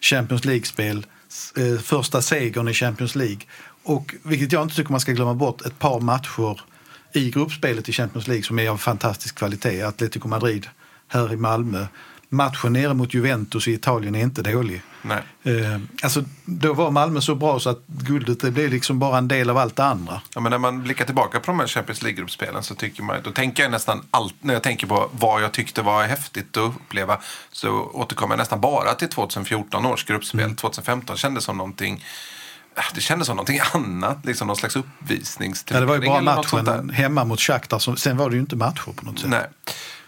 [0.00, 1.06] Champions League-spel,
[1.56, 3.38] eh, första segern i Champions League
[3.84, 6.60] och vilket jag inte tycker man ska glömma bort, ett par matcher
[7.12, 9.82] i gruppspelet i Champions League som är av fantastisk kvalitet.
[9.82, 10.66] Atletico Madrid
[11.08, 11.86] här i Malmö.
[12.28, 14.82] Matchen nere mot Juventus i Italien är inte dålig.
[15.02, 15.22] Nej.
[15.42, 19.28] Eh, alltså, då var Malmö så bra så att guldet det blev liksom bara en
[19.28, 20.20] del av allt det andra.
[20.34, 23.30] Ja, men när man blickar tillbaka på de här Champions League-gruppspelen så tycker man, då
[23.30, 27.18] tänker jag nästan allt, när jag tänker på vad jag tyckte var häftigt att uppleva
[27.52, 30.56] så återkommer jag nästan bara till 2014 års gruppspel.
[30.56, 32.04] 2015 kändes som någonting
[32.94, 35.86] det kändes som någonting annat, liksom någon slags Ja, uppvisningsturnering.
[35.86, 37.78] det var ju bara matchen hemma mot Shakhtar.
[37.78, 39.30] som- Sen var det ju inte matcher på något sätt.
[39.30, 39.46] Nej.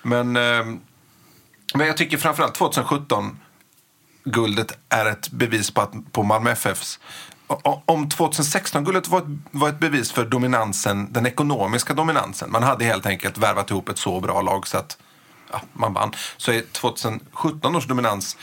[0.03, 0.81] Men, ehm,
[1.75, 3.39] men jag tycker framförallt 2017
[4.25, 6.99] guldet är ett bevis på, att, på Malmö FFs
[7.87, 12.51] om 2016-guldet var, ett- var ett bevis för dominansen, den ekonomiska dominansen.
[12.53, 14.99] Man hade helt enkelt värvat ihop ett så bra lag så att
[15.53, 16.13] ja, man vann.
[16.37, 18.37] Så är 2017 års dominans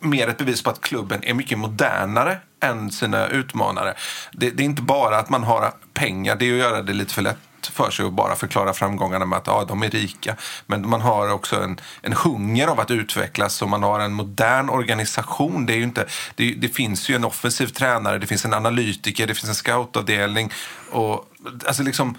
[0.00, 3.94] mer ett bevis på att klubben är mycket modernare än sina utmanare.
[4.32, 7.14] Det, det är inte bara att man har pengar, det är att göra det lite
[7.14, 7.38] för lätt
[7.72, 10.36] för sig att bara förklara framgångarna med att ja, de är rika.
[10.66, 14.68] Men man har också en, en hunger av att utvecklas och man har en modern
[14.68, 15.66] organisation.
[15.66, 19.26] Det, är ju inte, det, det finns ju en offensiv tränare, det finns en analytiker,
[19.26, 20.52] det finns en scoutavdelning.
[20.90, 21.32] Och,
[21.66, 22.18] alltså liksom,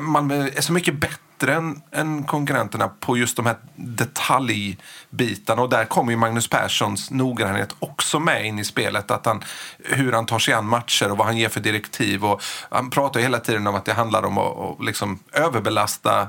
[0.00, 5.62] man är så mycket bättre bättre än, än konkurrenterna på just de här detaljbitarna.
[5.62, 9.10] Och där kommer ju Magnus Perssons noggrannhet också med in i spelet.
[9.10, 9.44] Att han,
[9.78, 12.24] hur han tar sig an matcher och vad han ger för direktiv.
[12.24, 16.28] Och han pratar ju hela tiden om att det handlar om att, att liksom överbelasta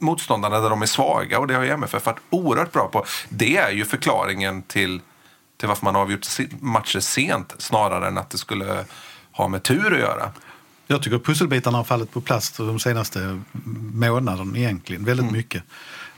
[0.00, 1.38] motståndarna där de är svaga.
[1.38, 3.04] Och det har ju MFF varit oerhört bra på.
[3.28, 5.00] Det är ju förklaringen till,
[5.56, 6.26] till varför man har avgjort
[6.60, 8.84] matcher sent snarare än att det skulle
[9.32, 10.30] ha med tur att göra.
[10.86, 13.40] Jag tycker pusselbitarna har fallit på plats de senaste
[13.92, 15.04] månaderna egentligen.
[15.04, 15.62] Väldigt mycket.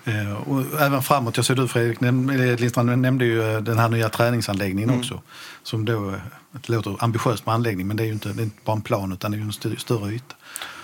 [0.04, 1.36] Eh, och även framåt.
[1.36, 5.22] Jag ser du Fredrik eller Lindstrand nämnde ju eh, den här nya träningsanläggningen också.
[5.62, 6.14] Som då, eh,
[6.52, 8.82] det låter ambitiöst med anläggning men det är ju inte, det är inte bara en
[8.82, 10.34] plan utan det är ju en st- större yta.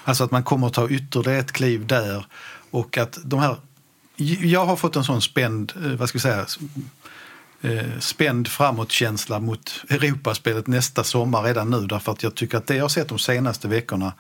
[0.05, 2.27] Alltså att man kommer att ta ytterligare ett kliv där
[2.71, 3.57] och att de här
[4.41, 6.47] jag har fått en sån spänd, eh, vad ska vi säga,
[7.65, 11.87] eh, spänd framåtkänsla mot Europaspelet nästa sommar redan nu.
[11.87, 14.13] Därför att jag tycker att det jag sett de senaste veckorna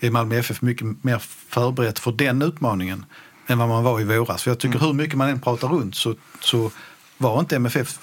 [0.00, 3.04] är Malmö FF mycket mer förberett för den utmaningen
[3.46, 4.42] än vad man var i våras.
[4.42, 6.70] För jag tycker hur mycket man än pratar runt så, så
[7.18, 7.98] var inte MFF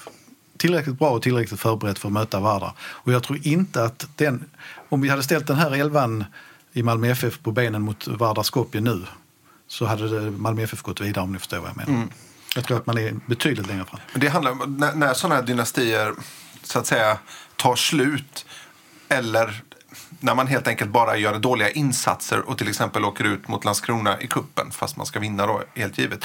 [0.56, 2.72] tillräckligt bra och tillräckligt förberett för att möta Vardar.
[2.78, 4.44] Och jag tror inte att den,
[4.88, 6.24] om vi hade ställt den här elvan
[6.72, 9.04] i Malmö FF på benen mot Vardar Skopje nu
[9.68, 12.06] så hade Malmö FF gått vidare om ni förstår vad jag menar.
[12.56, 14.00] Jag tror att man är betydligt längre fram.
[14.12, 16.14] Men det handlar om när, när sådana här dynastier
[16.62, 17.18] så att säga
[17.56, 18.46] tar slut
[19.08, 19.62] eller
[20.20, 24.20] när man helt enkelt bara gör dåliga insatser och till exempel åker ut mot Landskrona
[24.20, 26.24] i kuppen fast man ska vinna då, helt givet.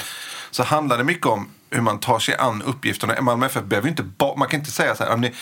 [0.50, 3.20] Så handlar det mycket om hur man tar sig an uppgifterna.
[3.20, 4.04] Malmö FF behöver ju inte
[4.36, 5.32] man kan inte säga så här,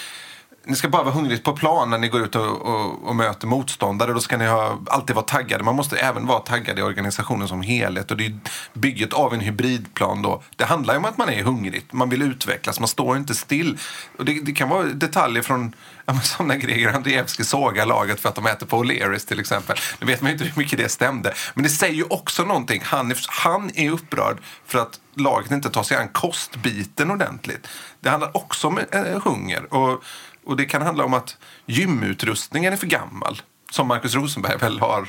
[0.64, 3.46] ni, ska bara vara hungrigt på plan när ni går ut och, och, och möter
[3.46, 4.12] motståndare.
[4.12, 5.64] Då ska ni ha, alltid vara taggade.
[5.64, 8.10] Man måste även vara taggad i organisationen som helhet.
[8.10, 8.38] Och det är
[8.72, 10.42] bygget av en hybridplan då.
[10.56, 11.84] Det handlar ju om att man är hungrig.
[11.90, 12.80] Man vill utvecklas.
[12.80, 13.78] Man står inte still.
[14.18, 18.28] Och det, det kan vara detaljer från ja, som när Greger Andreevski sågar laget för
[18.28, 19.76] att de äter på O'Learys till exempel.
[20.00, 21.34] Nu vet man ju inte hur mycket det stämde.
[21.54, 22.82] Men det säger ju också någonting.
[22.84, 27.68] Han är, han är upprörd för att laget inte tar sig an kostbiten ordentligt.
[28.00, 29.74] Det handlar också om eh, hunger.
[29.74, 30.04] Och,
[30.44, 33.42] och det kan handla om att gymutrustningen är för gammal.
[33.70, 35.08] Som Markus Rosenberg väl har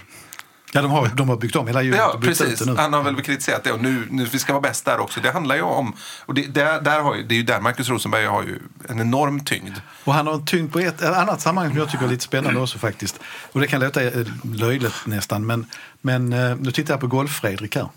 [0.74, 2.68] Ja, de har, de har byggt om hela gymmet Ja, precis.
[2.78, 5.20] Han har väl kritiserat det och nu, nu vi ska vara bäst där också.
[5.20, 5.94] Det handlar ju om,
[6.26, 9.00] och det, där, där har ju, det är ju där Markus Rosenberg har ju en
[9.00, 9.76] enorm tyngd.
[10.04, 12.24] Och han har en tyngd på ett, ett annat sammanhang som jag tycker är lite
[12.24, 13.20] spännande också faktiskt.
[13.52, 15.66] Och det kan låta eh, löjligt nästan, men,
[16.02, 17.90] men eh, nu tittar jag på Golf-Fredrik här.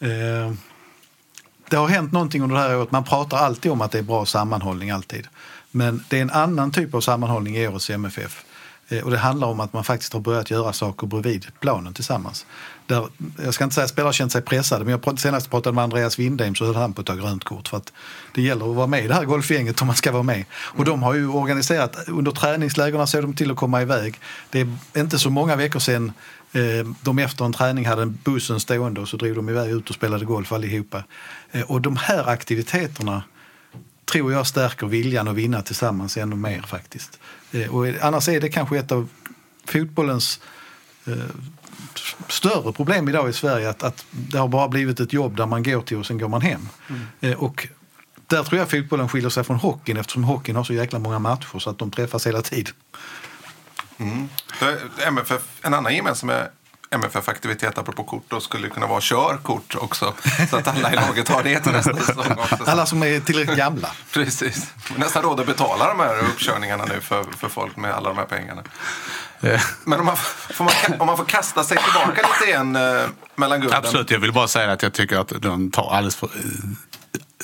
[0.00, 0.52] Eh,
[1.68, 2.90] Det har hänt någonting under det här året.
[2.90, 5.28] Man pratar alltid om att det är bra sammanhållning alltid.
[5.78, 8.44] Men det är en annan typ av sammanhållning i årets MFF.
[8.88, 12.46] Eh, och det handlar om att man faktiskt har börjat göra saker bredvid planen tillsammans.
[12.86, 13.08] Där,
[13.44, 16.18] jag ska inte säga att spelare känt sig pressade, men jag senast pratade med Andreas
[16.18, 17.68] Windheim så höll han på att ta grönt kort.
[17.68, 17.92] För att
[18.34, 20.44] det gäller att vara med i det här golfgänget om man ska vara med.
[20.52, 24.20] Och de har ju organiserat, under träningslägerna såg de till att komma iväg.
[24.50, 26.12] Det är inte så många veckor sedan
[26.52, 29.94] eh, de efter en träning hade bussen stående och så drog de iväg ut och
[29.94, 31.04] spelade golf allihopa.
[31.52, 33.22] Eh, och de här aktiviteterna
[34.12, 37.18] tror jag stärker viljan att vinna tillsammans ännu mer faktiskt.
[37.52, 39.08] Eh, Och annars är det kanske ett av
[39.66, 40.40] fotbollens
[41.06, 41.12] eh,
[42.28, 45.62] större problem idag i Sverige att, att det har bara blivit ett jobb där man
[45.62, 46.68] går till och sen går man hem.
[47.20, 47.68] Eh, Och
[48.26, 51.58] där tror jag fotbollen skiljer sig från hockeyn eftersom hockeyn har så jäkla många matcher
[51.58, 52.72] så att de träffas hela tiden.
[54.58, 56.30] För MFF, en annan gemensam
[56.90, 60.14] MFF-aktivitet apropå kort då skulle kunna vara körkort också.
[60.50, 62.64] Så att alla i laget har det till nästa säsong också.
[62.66, 63.90] Alla som är tillräckligt gamla.
[64.12, 64.66] Precis.
[64.96, 68.24] Nästan råd att betala de här uppkörningarna nu för, för folk med alla de här
[68.24, 68.62] pengarna.
[69.40, 73.06] Eh, Men om man, får man, om man får kasta sig tillbaka lite igen eh,
[73.36, 73.78] mellan gulden.
[73.78, 76.26] Absolut, jag vill bara säga att jag tycker att de tar alldeles för,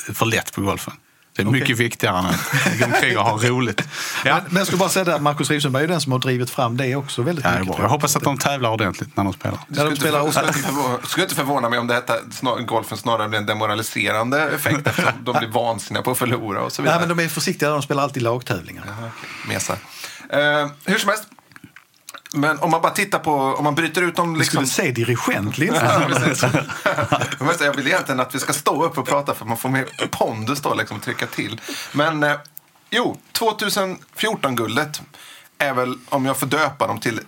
[0.09, 0.95] eh, för lätt på golfen.
[1.37, 3.83] Det är mycket viktigare än att gå omkring och ha roligt.
[4.25, 6.19] Ja, Men, men jag skulle bara säga det att Markus Rosenberg är den som har
[6.19, 7.79] drivit fram det också väldigt ja, det mycket.
[7.79, 9.59] Jag hoppas att de tävlar ordentligt när de spelar.
[9.69, 12.99] Det skulle, inte spelar skulle, inte förvå- skulle inte förvåna mig om detta, snar, golfen
[12.99, 16.99] snarare blir en demoraliserande effekt eftersom de blir vansinniga på att förlora och så vidare.
[16.99, 18.85] Nej, men de är försiktiga, de spelar alltid lagtävlingar.
[18.87, 19.55] Jaha, okej.
[19.55, 19.77] Mesar.
[20.29, 21.25] Eh, hur som helst.
[22.35, 24.67] Men om man bara tittar på, om man bryter ut dem Du liksom...
[24.67, 26.43] skulle se dirigent precis.
[27.41, 30.09] Jag säga, vill egentligen att vi ska stå upp och prata för man får mer
[30.11, 31.61] pondus då, liksom, trycka till.
[31.93, 32.37] Men eh,
[32.91, 35.03] jo, 2014-guldet
[35.59, 37.21] är väl, om jag får döpa dem till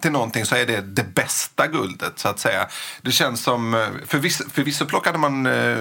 [0.00, 2.68] till någonting så är det det bästa guldet så att säga.
[3.02, 5.78] Det känns som, eh, förvisso, förvisso plockade man eh,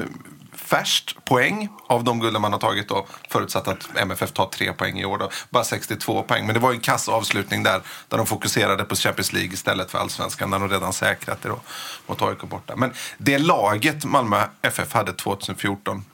[0.55, 3.05] färskt poäng av de gulden man har tagit då.
[3.29, 5.29] Förutsatt att MFF tar tre poäng i år då.
[5.49, 6.45] Bara 62 poäng.
[6.45, 7.81] Men det var ju en kass avslutning där.
[8.07, 10.51] Där de fokuserade på Champions League istället för allsvenskan.
[10.51, 11.59] Där de redan säkrat det då.
[12.07, 12.75] Mot AIK borta.
[12.75, 16.05] Men det laget Malmö FF hade 2014.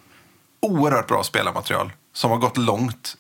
[0.62, 1.92] Oerhört bra spelarmaterial.
[2.14, 3.16] Som har gått långt.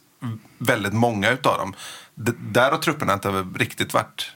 [0.58, 1.74] Väldigt många utav dem.
[2.16, 4.32] D- där har trupperna inte riktigt varit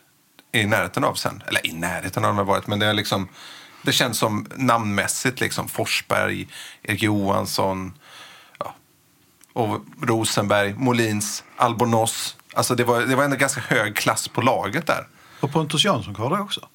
[0.52, 1.44] i närheten av sen.
[1.48, 2.68] Eller i närheten har de varit.
[2.68, 3.28] Men det är liksom
[3.84, 6.48] det känns som namnmässigt liksom Forsberg,
[6.84, 7.94] Erik Johansson
[8.60, 8.76] ja,
[9.54, 12.36] och Rosenberg, Molins, Albornoz.
[12.54, 15.08] Alltså det var, det var en ganska hög klass på laget där.
[15.40, 16.68] Och Pontus Jansson kvar där också.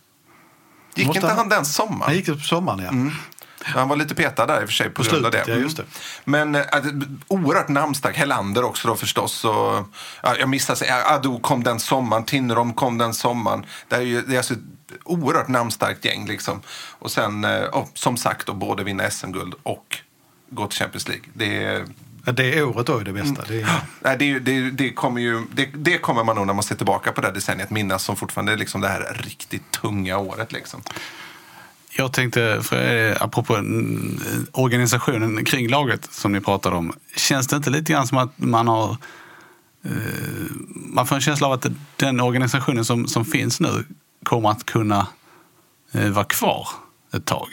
[0.95, 2.03] Gick inte han- han den sommaren?
[2.03, 2.91] Han gick på sommaren, ja.
[3.75, 5.45] Han var lite petad där i och för sig på, grund av det.
[5.47, 5.85] ja, just det.
[6.25, 6.63] Men äh,
[7.29, 8.17] oerhört namnstark.
[8.17, 9.45] Hellander också då förstås.
[9.45, 9.89] Och,
[10.23, 10.91] ja, jag missade sig.
[10.91, 12.25] Ado kom den sommaren.
[12.25, 13.67] Tinnerom kom den sommaren.
[13.89, 14.61] Det är, ju, det är alltså ett
[15.05, 16.61] oerhört namnstarkt gäng liksom.
[16.99, 19.99] Och sen, eh, och, som sagt, då, både vinna SM-guld och
[20.51, 21.25] gå till Champions League.
[21.35, 21.87] Det är...
[22.25, 22.33] ja.
[22.33, 23.45] Det året då är det bästa.
[23.49, 26.47] Det är, Nej, det, är ju- det, det, kommer ju, det, det kommer man nog
[26.47, 29.71] när man ser tillbaka på det här decenniet minnas som fortfarande liksom det här riktigt
[29.71, 30.53] tunga året.
[30.53, 30.83] Liksom.
[31.99, 34.21] Jag tänkte, för, eh, apropå mm,
[34.53, 36.93] organisationen kring laget som ni pratade om.
[37.17, 38.97] Känns det inte lite grann som att man har...
[39.85, 39.91] Eh,
[40.71, 43.85] man får en känsla av att den organisationen som, som finns nu
[44.23, 45.07] kommer att kunna
[45.93, 46.69] eh, vara kvar
[47.15, 47.49] ett tag.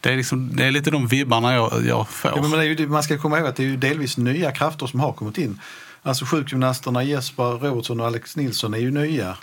[0.00, 2.32] Det är, liksom, det är lite de vibbarna jag, jag får.
[2.36, 4.52] Ja, men det är ju, man ska komma ihåg att det är ju delvis nya
[4.52, 5.60] krafter som har kommit in.
[6.02, 9.36] Alltså sjukgymnasterna Jesper Robertsson och Alex Nilsson är ju nya.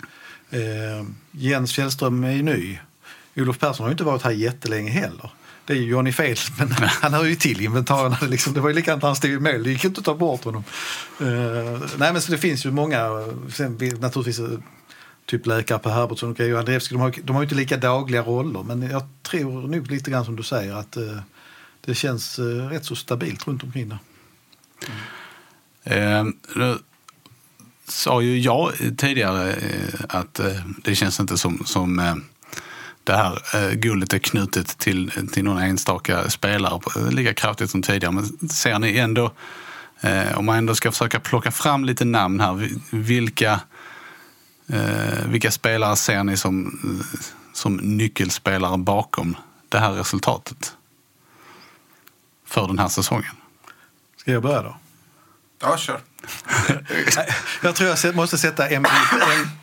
[0.50, 2.78] Eh, Jens Källström är ju ny.
[3.36, 5.30] Olof Persson har ju inte varit här jättelänge heller.
[5.64, 8.18] Det är ju Johnny Fels, men han hör ju till inventarierna.
[8.22, 8.54] Liksom.
[8.54, 10.44] Det var ju likadant när han stod i mål, det gick inte att ta bort
[10.44, 10.64] honom.
[11.20, 11.28] Uh,
[11.96, 14.58] nej, men så det finns ju många, sen naturligtvis eh,
[15.26, 17.76] typ läkare Per Herbertsson och Geo Andreevski, de har, ju- de har ju inte lika
[17.76, 18.62] dagliga roller.
[18.62, 21.18] Men jag tror nog lite grann som du säger att uh,
[21.84, 23.98] det känns uh, rätt så stabilt runt omkring där.
[25.84, 26.34] Mm.
[26.56, 26.76] Uh,
[27.88, 29.56] sa ju jag tidigare
[30.08, 30.40] att
[30.84, 32.20] det känns inte som, som
[33.04, 37.82] det här eh, guldet är knutet till, till någon enstaka spelare på- lika kraftigt som
[37.82, 38.12] tidigare.
[38.12, 39.32] Men ser ni ändå,
[40.00, 43.60] eh, om man ändå ska försöka plocka fram lite namn här, vi- vilka,
[44.68, 46.80] eh, vilka spelare ser ni som,
[47.52, 49.36] som nyckelspelare bakom
[49.68, 50.76] det här resultatet?
[52.46, 53.34] För den här säsongen.
[54.16, 54.76] Ska jag börja då?
[55.60, 56.00] Ja, kör.
[57.62, 58.68] Jag tror jag måste sätta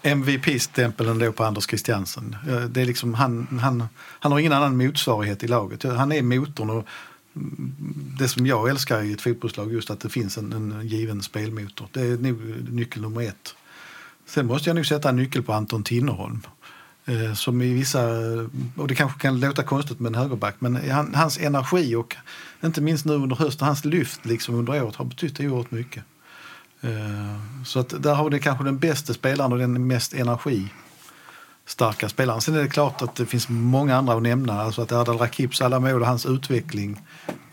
[0.03, 2.35] MVP-stämpeln på Anders Christiansen.
[2.47, 5.83] Eh, det är liksom, han, han, han har ingen annan motsvarighet i laget.
[5.83, 6.87] Han är motorn och
[8.19, 11.87] det som jag älskar i ett fotbollslag just att det finns en, en given spelmotor.
[11.91, 13.55] Det är nog nyckel nummer ett.
[14.25, 16.41] Sen måste jag nog sätta en nyckel på Anton Tinnerholm.
[17.05, 18.09] Eh, som i vissa,
[18.75, 22.15] och det kanske kan låta konstigt med en högerback, men han, hans energi och
[22.63, 26.03] inte minst nu under hösten, hans lyft liksom under året har betytt oerhört mycket.
[26.81, 32.41] Eh, Så att där har det kanske den bästa spelaren och den mest energistarka spelaren.
[32.41, 34.61] Sen är det klart att det finns många andra att nämna.
[34.61, 37.01] Alltså att Erdal Rakips alla mål och hans utveckling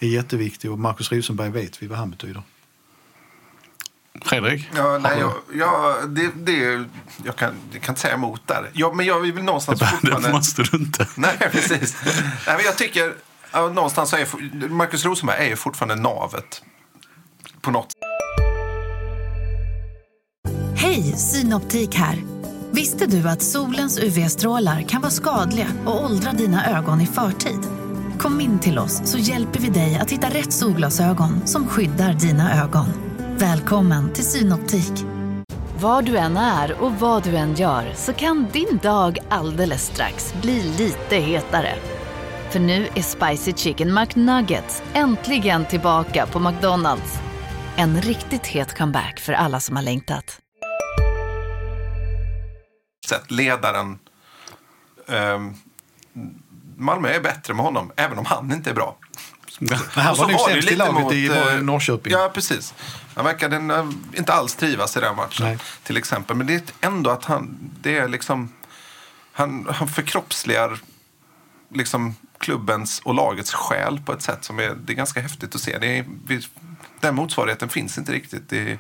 [0.01, 2.43] är jätteviktig och Marcus Rosenberg vet vi vad han betyder.
[4.25, 4.69] Fredrik?
[4.77, 6.85] Ja, nej, jag, jag, det, det,
[7.25, 8.71] jag, kan, jag kan inte säga emot där.
[8.73, 10.33] Ja, men jag vill någonstans Det fortfarande...
[10.33, 11.07] måste du inte.
[11.17, 11.97] Nej, precis.
[12.47, 13.15] Nej, men jag tycker
[13.75, 16.62] någonstans så är Marcus Rosenberg är ju fortfarande navet.
[17.61, 17.93] På något
[21.16, 22.22] Synoptik här.
[22.70, 27.61] Visste du att solens UV-strålar kan vara skadliga och åldra dina ögon i förtid?
[28.18, 32.62] Kom in till oss så hjälper vi dig att hitta rätt solglasögon som skyddar dina
[32.64, 32.87] ögon.
[33.38, 34.92] Välkommen till Synoptik.
[35.81, 40.35] Var du än är och vad du än gör så kan din dag alldeles strax
[40.42, 41.74] bli lite hetare.
[42.50, 47.18] För nu är Spicy Chicken McNuggets äntligen tillbaka på McDonalds.
[47.76, 50.40] En riktigt het comeback för alla som har längtat
[53.09, 53.31] sätt.
[53.31, 53.99] Ledaren.
[55.09, 55.55] Ehm,
[56.77, 58.97] Malmö är bättre med honom, även om han inte är bra.
[59.59, 62.12] Men han var det sämst i laget mot, i eh, Norrköping.
[62.12, 62.75] Ja, precis.
[63.14, 65.59] Han verkade eh, inte alls trivas i den matchen, Nej.
[65.83, 66.37] till exempel.
[66.37, 68.53] Men det är ändå att han, det är liksom,
[69.33, 70.79] han, han förkroppsligar
[71.69, 75.61] liksom klubbens och lagets själ på ett sätt som är, det är ganska häftigt att
[75.61, 75.79] se.
[75.79, 76.05] Det är,
[77.01, 78.79] den motsvarigheten finns inte riktigt i,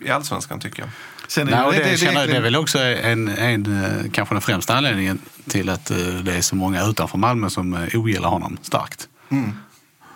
[0.00, 0.90] i allsvenskan, tycker jag.
[1.32, 4.34] Sen är Nej, och det, det, känner, det är väl också en, en, eh, kanske
[4.34, 5.18] den främsta anledningen
[5.48, 9.08] till att eh, det är så många utanför Malmö som eh, ogillar honom starkt.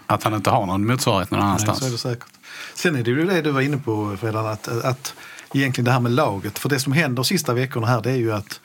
[0.06, 1.78] Att han inte har någon motsvarighet någon Nej, annanstans.
[1.78, 2.28] så är det säkert.
[2.74, 5.14] Sen är det ju det du var inne på Fredan, att, att
[5.54, 6.58] egentligen det här med laget.
[6.58, 8.60] För det som händer de sista veckorna här det är ju att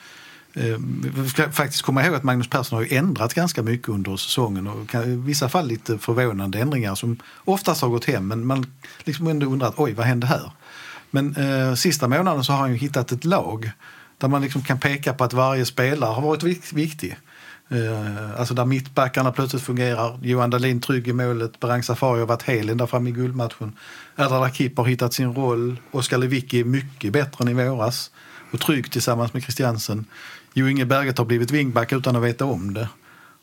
[0.52, 4.66] vi ska faktiskt komma ihåg att Magnus Persson har ju ändrat ganska mycket under säsongen
[4.66, 8.66] och kan, i vissa fall lite förvånande ändringar som oftast har gått hem men man
[9.04, 10.50] liksom ändå undrat oj vad hände här?
[11.14, 13.70] Men eh, sista månaden så har han ju hittat ett lag
[14.18, 17.16] där man liksom kan peka på att varje spelare har varit viktig.
[17.68, 20.18] Eh, alltså där mittbackarna plötsligt fungerar.
[20.22, 21.60] Johan Dahlin trygg i målet.
[21.60, 23.72] Berang Safari har varit hel ända fram i guldmatchen.
[24.16, 25.76] Erdal Akip har hittat sin roll.
[25.90, 28.10] Oskar Lewicki är mycket bättre än i våras.
[28.52, 30.04] Och trygg tillsammans med Christiansen.
[30.54, 32.88] Jo Inge Berget har blivit wingback utan att veta om det.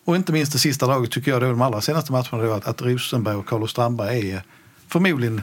[0.06, 2.68] Och inte minst det sista laget tycker jag då de allra senaste matcherna då att,
[2.68, 4.44] att Rosenberg och Carlos Strandberg är
[4.88, 5.42] förmodligen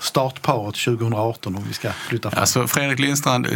[0.00, 2.40] startparet 2018 om vi ska flytta fram.
[2.40, 3.52] Alltså, Fredrik Lindstrand eh,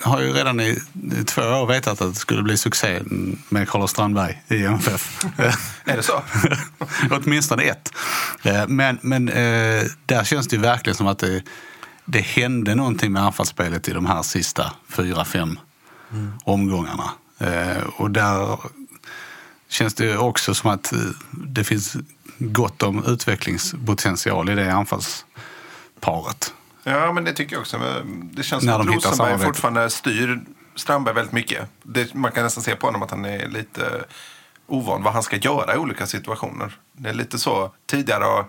[0.00, 0.78] har ju redan i
[1.26, 3.00] två år vetat att det skulle bli succé
[3.48, 5.24] med Carlos Strandberg i MFF.
[5.84, 6.22] Är det så?
[7.10, 7.92] Åtminstone ett.
[8.42, 11.42] Eh, Men, men eh, där känns det ju verkligen som att det,
[12.04, 15.58] det hände någonting med anfallsspelet i de här sista fyra, fem
[16.44, 17.10] omgångarna.
[17.38, 18.58] Eh, Och där
[19.68, 20.92] känns det också som att
[21.30, 21.96] det finns
[22.38, 24.72] gott om utvecklingspotential i det
[26.02, 26.54] anfallsparet.
[26.84, 27.78] Ja, men det tycker jag också.
[28.32, 30.40] Det känns När som de att Rosenberg fortfarande styr
[30.74, 31.68] Strandberg väldigt mycket.
[31.82, 34.04] Det, man kan nästan se på honom att han är lite
[34.66, 36.78] ovan vad han ska göra i olika situationer.
[36.92, 38.46] Det är lite så tidigare har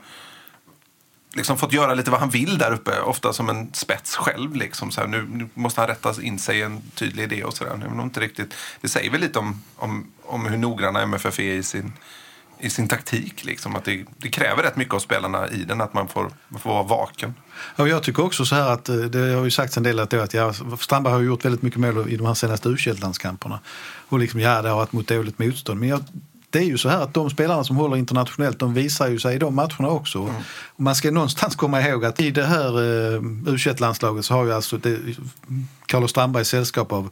[1.36, 4.56] liksom fått göra lite vad han vill där uppe, ofta som en spets själv.
[4.56, 4.92] Liksom.
[4.92, 7.78] Så här, nu, nu måste han rätta in sig i en tydlig idé och sådär.
[7.96, 11.64] Det, inte riktigt, det säger väl lite om, om, om hur noggranna MFF är i
[11.64, 11.94] sin,
[12.60, 13.44] i sin taktik.
[13.44, 13.76] Liksom.
[13.76, 16.70] Att det, det, kräver rätt mycket av spelarna i den, att man får, man får
[16.70, 17.34] vara vaken.
[17.76, 20.14] Ja, jag tycker också så här att eh, det har ju sagts en del att,
[20.14, 22.78] att ja, Strandberg har gjort väldigt mycket mål i de här senaste u
[24.10, 25.80] Och liksom, ja, det har varit mot dåligt motstånd.
[25.80, 26.04] Men jag
[26.54, 29.36] det är ju så här att de spelarna som håller internationellt de visar ju sig
[29.36, 30.20] i de matcherna också.
[30.20, 30.34] Mm.
[30.76, 34.54] Man ska någonstans komma ihåg att i det här eh, u landslaget så har ju
[34.54, 35.00] alltså det,
[35.86, 37.10] Carlos Strandberg sällskap av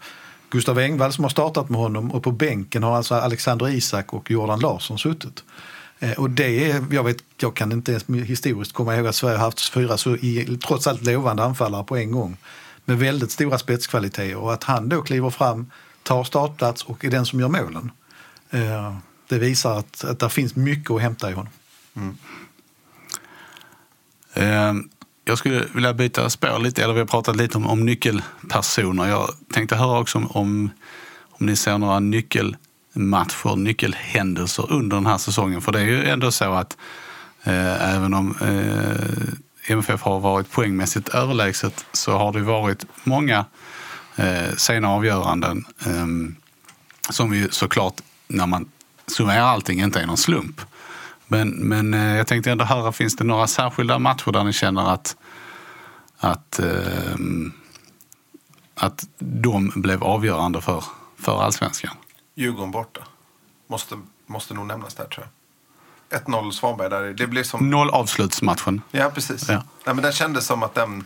[0.52, 4.32] Gustav Engvall som har startat med honom och på bänken har alltså Alexander Isak och
[4.32, 5.44] Jordan Larsson suttit.
[6.00, 9.38] Eh, och det är, jag, vet, jag kan inte ens historiskt komma ihåg att Sverige
[9.38, 12.38] har haft fyra så i, trots allt lovande anfallare på en gång
[12.86, 15.72] med väldigt stora spetskvaliteter och att han då kliver fram,
[16.04, 17.92] tar startplats och är den som gör målen.
[18.50, 18.98] Eh,
[19.28, 21.54] det visar att, att det finns mycket att hämta i honom.
[21.96, 22.18] Mm.
[24.34, 24.74] Eh,
[25.26, 29.08] jag skulle vilja byta spår lite, eller vi har pratat lite om, om nyckelpersoner.
[29.08, 30.70] Jag tänkte höra också om, om,
[31.30, 35.62] om ni ser några nyckelmatcher, nyckelhändelser under den här säsongen.
[35.62, 36.78] För det är ju ändå så att
[37.44, 43.46] eh, även om eh, MFF har varit poängmässigt överlägset så har det varit många
[44.16, 46.08] eh, sena avgöranden eh,
[47.10, 48.70] som ju såklart när man
[49.08, 50.62] summerar allting inte är någon slump.
[51.32, 54.94] Men, men eh, jag tänkte ändå höra, finns det några särskilda matcher där ni känner
[54.94, 55.16] att,
[56.18, 57.16] att, eh,
[58.76, 60.84] att de blev avgörande för,
[61.20, 61.96] för allsvenskan?
[62.36, 63.02] Djurgården borta.
[63.68, 65.28] Måste, måste nog nämnas där tror
[66.10, 66.22] jag.
[66.22, 67.14] 1-0 Svanberg där.
[67.14, 67.70] Det blev som...
[67.70, 68.82] Noll avslutsmatchen.
[68.92, 69.50] Ja, precis.
[69.50, 69.64] Ja.
[69.86, 71.04] Nej, men den kändes som att den,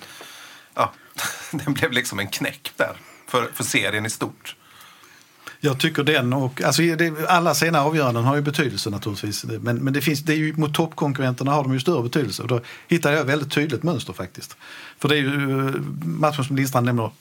[0.74, 0.92] ja,
[1.52, 2.98] den blev liksom en knäck där
[3.28, 4.56] för, för serien i stort.
[5.66, 9.46] Jag tycker den och alltså det, alla sena avgöranden har ju betydelse naturligtvis.
[9.46, 12.42] Men, men det finns, det är ju, mot toppkonkurrenterna har de ju större betydelse.
[12.42, 14.58] Och då hittar jag ett väldigt tydligt mönster faktiskt.
[15.00, 17.12] För det är ju eh, matchen som Lindstrand nämner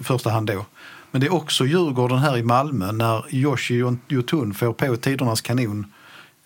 [0.00, 0.66] i första hand då.
[1.10, 5.86] Men det är också Djurgården här i Malmö när Yoshi Jotun får på tidernas kanon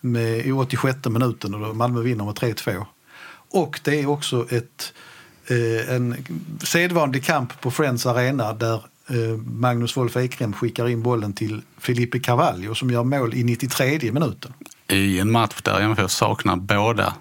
[0.01, 2.85] med, i 86 minuten och Malmö vinner med 3-2.
[3.51, 4.93] Och det är också ett,
[5.47, 6.25] eh, en
[6.63, 8.81] sedvanlig kamp på Friends Arena där
[9.45, 14.53] Magnus Wolf Ekrem skickar in bollen till Felipe Carvalho som gör mål i 93 minuten.
[14.87, 17.13] I en match där MFF saknar båda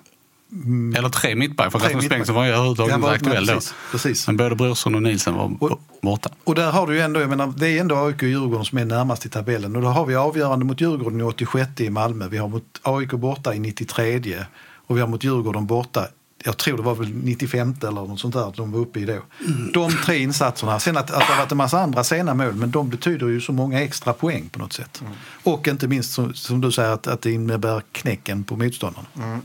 [0.52, 0.94] Mm.
[0.96, 3.60] Eller tre mittback, för Rasmus Bengtsson var ju överhuvudtaget inte aktuell då.
[3.90, 4.26] Precis.
[4.26, 6.30] Men både Brorsson och Nielsen var och, borta.
[6.44, 8.84] Och där har du ändå, jag menar, det är ändå AIK och Djurgården som är
[8.84, 9.76] närmast i tabellen.
[9.76, 12.28] Och då har vi avgörande mot Djurgården i 86 i Malmö.
[12.28, 14.44] Vi har mot AIK borta i 93
[14.86, 16.06] och vi har mot Djurgården borta
[16.46, 19.12] jag tror det var väl 95 eller något sånt där de var uppe i då.
[19.12, 19.72] Mm.
[19.72, 20.80] De tre insatserna.
[20.80, 23.40] Sen att, att det har varit en massa andra sena mål, men de betyder ju
[23.40, 25.00] så många extra poäng på något sätt.
[25.00, 25.12] Mm.
[25.42, 29.06] Och inte minst som, som, du säger att, att det innebär knäcken på motståndarna.
[29.16, 29.40] Mm.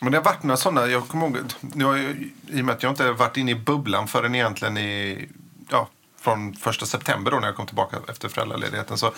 [0.00, 2.16] Men det har varit några sådana, jag kommer ihåg, nu har jag,
[2.48, 5.28] i och med att jag inte varit inne i bubblan förrän egentligen i,
[5.70, 5.88] ja,
[6.20, 8.98] från första september då när jag kom tillbaka efter föräldraledigheten.
[8.98, 9.12] Så,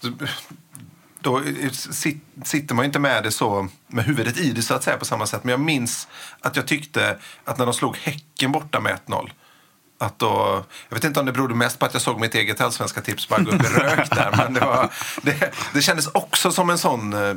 [0.00, 0.12] så
[1.22, 1.42] då
[2.44, 5.26] sitter man inte med det så med huvudet i det så att säga på samma
[5.26, 5.44] sätt.
[5.44, 6.08] Men jag minns
[6.40, 9.30] att jag tyckte att när de slog Häcken borta med 1-0
[10.02, 12.60] att då, jag vet inte om det berodde mest på att jag såg mitt eget
[12.60, 14.34] allsvenska tips bara gå upp i rök där.
[14.36, 14.92] Men det, var,
[15.22, 17.34] det, det kändes också som en sån eh,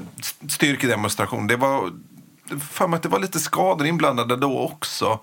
[0.48, 1.48] styrkedemonstration.
[1.48, 1.92] Det var,
[2.72, 5.20] för mig att det var lite skador inblandade då också.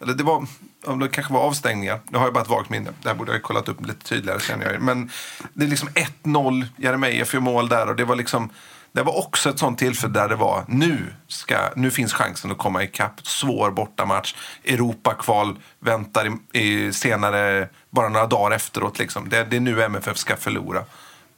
[0.00, 0.46] Eller det var,
[0.86, 2.00] om det kanske var avstängningar.
[2.10, 2.90] Nu har jag bara ett vagt minne.
[3.02, 4.82] Det här borde jag ha kollat upp lite tydligare känner jag.
[4.82, 5.10] Men
[5.52, 5.88] det är liksom
[6.24, 8.50] 1-0, Jeremejeff gör mål där och det var liksom
[8.94, 12.58] det var också ett sånt tillfälle där det var nu, ska, nu finns chansen att
[12.58, 13.26] komma ikapp.
[13.26, 14.34] Svår bortamatch.
[14.64, 18.98] Europakval väntar i, i senare, bara några dagar efteråt.
[18.98, 19.28] Liksom.
[19.28, 20.84] Det, det är nu MFF ska förlora.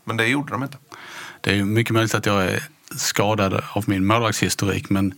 [0.05, 0.78] Men det gjorde de inte.
[1.40, 2.62] Det är mycket möjligt att jag är
[2.97, 5.14] skadad av min målvaktshistorik men,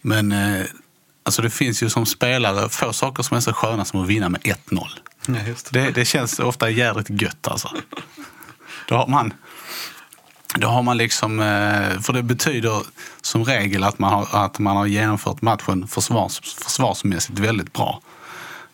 [0.00, 0.66] men eh,
[1.30, 4.28] Alltså det finns ju som spelare få saker som är så sköna som att vinna
[4.28, 4.86] med 1-0.
[5.26, 5.34] Ja,
[5.70, 5.90] det.
[5.90, 6.04] det.
[6.04, 7.70] känns ofta jävligt gött alltså.
[8.88, 9.32] Då har man,
[10.54, 12.82] då har man liksom, eh, för det betyder
[13.22, 18.00] som regel att man har, att man har genomfört matchen försvars, försvarsmässigt väldigt bra.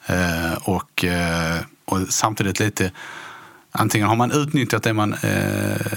[0.07, 2.91] Eh, och, eh, och samtidigt lite,
[3.73, 5.17] antingen har man utnyttjat det man,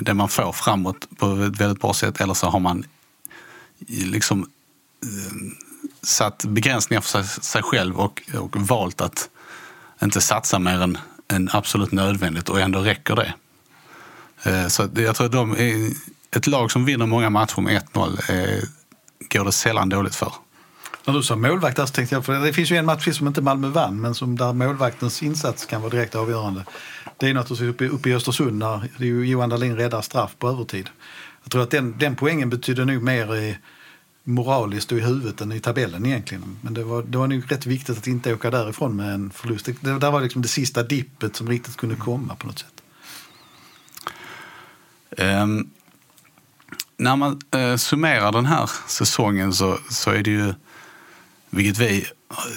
[0.02, 2.86] det man får framåt på ett väldigt bra sätt eller så har man
[3.88, 4.50] liksom
[6.02, 9.30] satt begränsningar för sig, sig själv och, och valt att
[10.04, 10.98] inte satsa mer än,
[11.34, 13.34] än absolut nödvändigt och ändå räcker det.
[14.44, 15.92] Eh, så jag tror att de är,
[16.36, 18.64] ett lag som vinner många matcher med 1-0 eh,
[19.32, 20.34] går det sällan dåligt för.
[21.06, 23.28] När du sa målvakt där så tänkte jag, för det finns ju en match som
[23.28, 26.64] inte Malmö vann, men som där målvaktens insats kan vara direkt avgörande.
[27.18, 30.36] Det är naturligtvis uppe, uppe i Östersund när det är ju Johan Dahlin räddar straff
[30.40, 30.90] på övertid.
[31.44, 33.58] Jag tror att den, den poängen betyder nog mer i,
[34.30, 36.58] moraliskt och i huvudet än i tabellen egentligen.
[36.62, 39.66] Men det var, det var nog rätt viktigt att inte åka därifrån med en förlust.
[39.66, 42.82] Det, det där var liksom det sista dippet som riktigt kunde komma på något sätt.
[45.18, 45.70] Um,
[46.98, 50.54] när man uh, summerar den här säsongen så, så är det ju,
[51.50, 52.06] vilket vi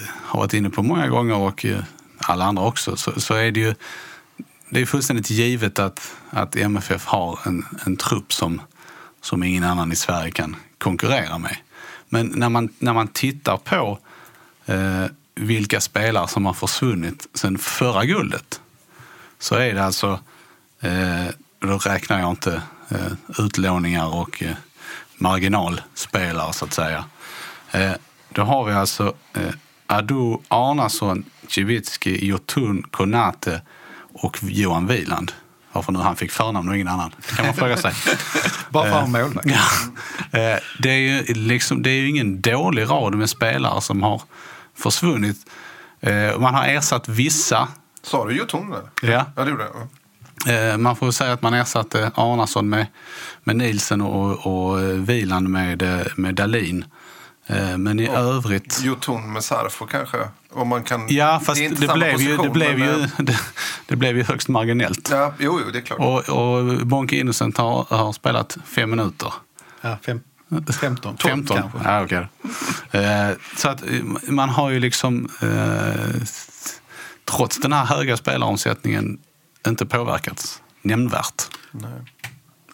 [0.03, 1.79] har varit inne på många gånger och uh,
[2.17, 3.75] alla andra också, så, så är det ju
[4.73, 8.61] det är fullständigt givet att, att MFF har en, en trupp som,
[9.21, 11.55] som ingen annan i Sverige kan konkurrera med.
[12.13, 13.99] Men när man, när man tittar på
[14.65, 15.05] eh,
[15.35, 18.61] vilka spelare som har försvunnit sen förra guldet
[19.39, 20.19] så är det alltså,
[20.79, 21.27] eh,
[21.59, 24.55] då räknar jag inte eh, utlåningar och eh,
[25.17, 27.05] marginalspelare så att säga.
[27.71, 27.93] Eh,
[28.29, 29.53] då har vi alltså eh,
[29.87, 33.61] Adu Arnason, Civicki, Jotun, Konate
[34.13, 35.31] och Johan Wieland.
[35.73, 37.93] Varför nu han fick förnamn och ingen annan, kan man fråga sig.
[38.69, 39.47] Bara för att målvakt.
[39.49, 40.39] Ja.
[40.39, 44.21] Eh, Det är, ju liksom, det är ju ingen dålig rad med spelare som har
[44.77, 45.37] försvunnit.
[46.01, 47.67] Eh, Man har ersatt vissa.
[48.03, 48.73] Sa du Jotun?
[48.73, 49.13] eller?
[49.15, 49.25] Ja.
[49.35, 50.71] Ja, det gjorde jag.
[50.71, 52.85] Eh, Man får säga att man ersatte Arnason med,
[53.43, 56.85] med Nielsen och, och eh, Wieland med, eh, med Dalin.
[57.47, 58.79] Eh, Men i övrigt...
[58.83, 60.17] Jotun med Sarfo kanske?
[60.53, 61.07] Om man kan...
[61.09, 63.39] Ja, fast det, samma blev ju, det, position, blev men, ju, eh, det,
[63.87, 65.09] det blev ju högst marginellt.
[65.11, 65.99] Ja, jo, jo, det är klart.
[65.99, 69.33] Och, och Bonke Innocent har, har spelat fem minuter.
[69.81, 70.21] Ja, fem,
[70.81, 71.57] 15, 12 15?
[71.57, 71.79] kanske.
[71.83, 72.27] Ja, okej.
[72.91, 76.21] Eh, så att eh, man har ju liksom, eh,
[77.25, 79.19] trots den här höga spelaromsättningen,
[79.67, 81.49] inte påverkats nämnvärt.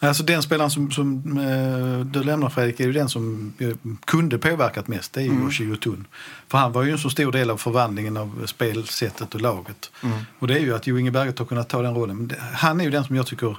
[0.02, 3.68] Alltså den spelaren som, som eh, du lämnar Fredrik är ju den som eh,
[4.04, 5.12] kunde påverkat mest.
[5.12, 5.42] Det är ju Mm.
[5.42, 6.06] Yoshi Yotun.
[6.48, 9.90] För han var ju en så stor del av förvandlingen av spelsättet och laget.
[10.02, 10.18] Mm.
[10.38, 12.16] Och det är ju att Jo Inge Berget har kunnat ta den rollen.
[12.16, 13.56] Men det, han är ju den som jag tycker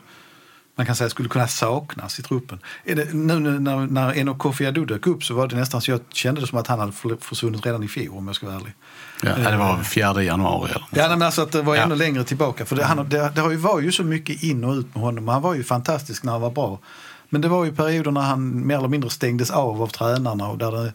[0.76, 2.60] man kan säga skulle kunna saknas i truppen.
[2.86, 6.00] Det, nu när, när Eno Kofi Adu dök upp så var det nästan så jag
[6.10, 8.56] kände det som att han hade för- försvunnit redan i fjol om jag ska vara
[8.56, 8.74] ärlig.
[9.22, 10.72] Ja, det var 4 januari.
[10.72, 10.86] Eller?
[11.04, 11.82] Ja, men alltså att det var Ja.
[11.82, 12.66] ännu längre tillbaka.
[12.66, 15.04] För det, han, det, det har ju, var ju så mycket in och ut med
[15.04, 15.28] honom.
[15.28, 16.80] Han var ju fantastisk när han var bra.
[17.30, 20.58] Men det var ju perioder när han mer eller mindre stängdes av av tränarna och
[20.58, 20.94] där det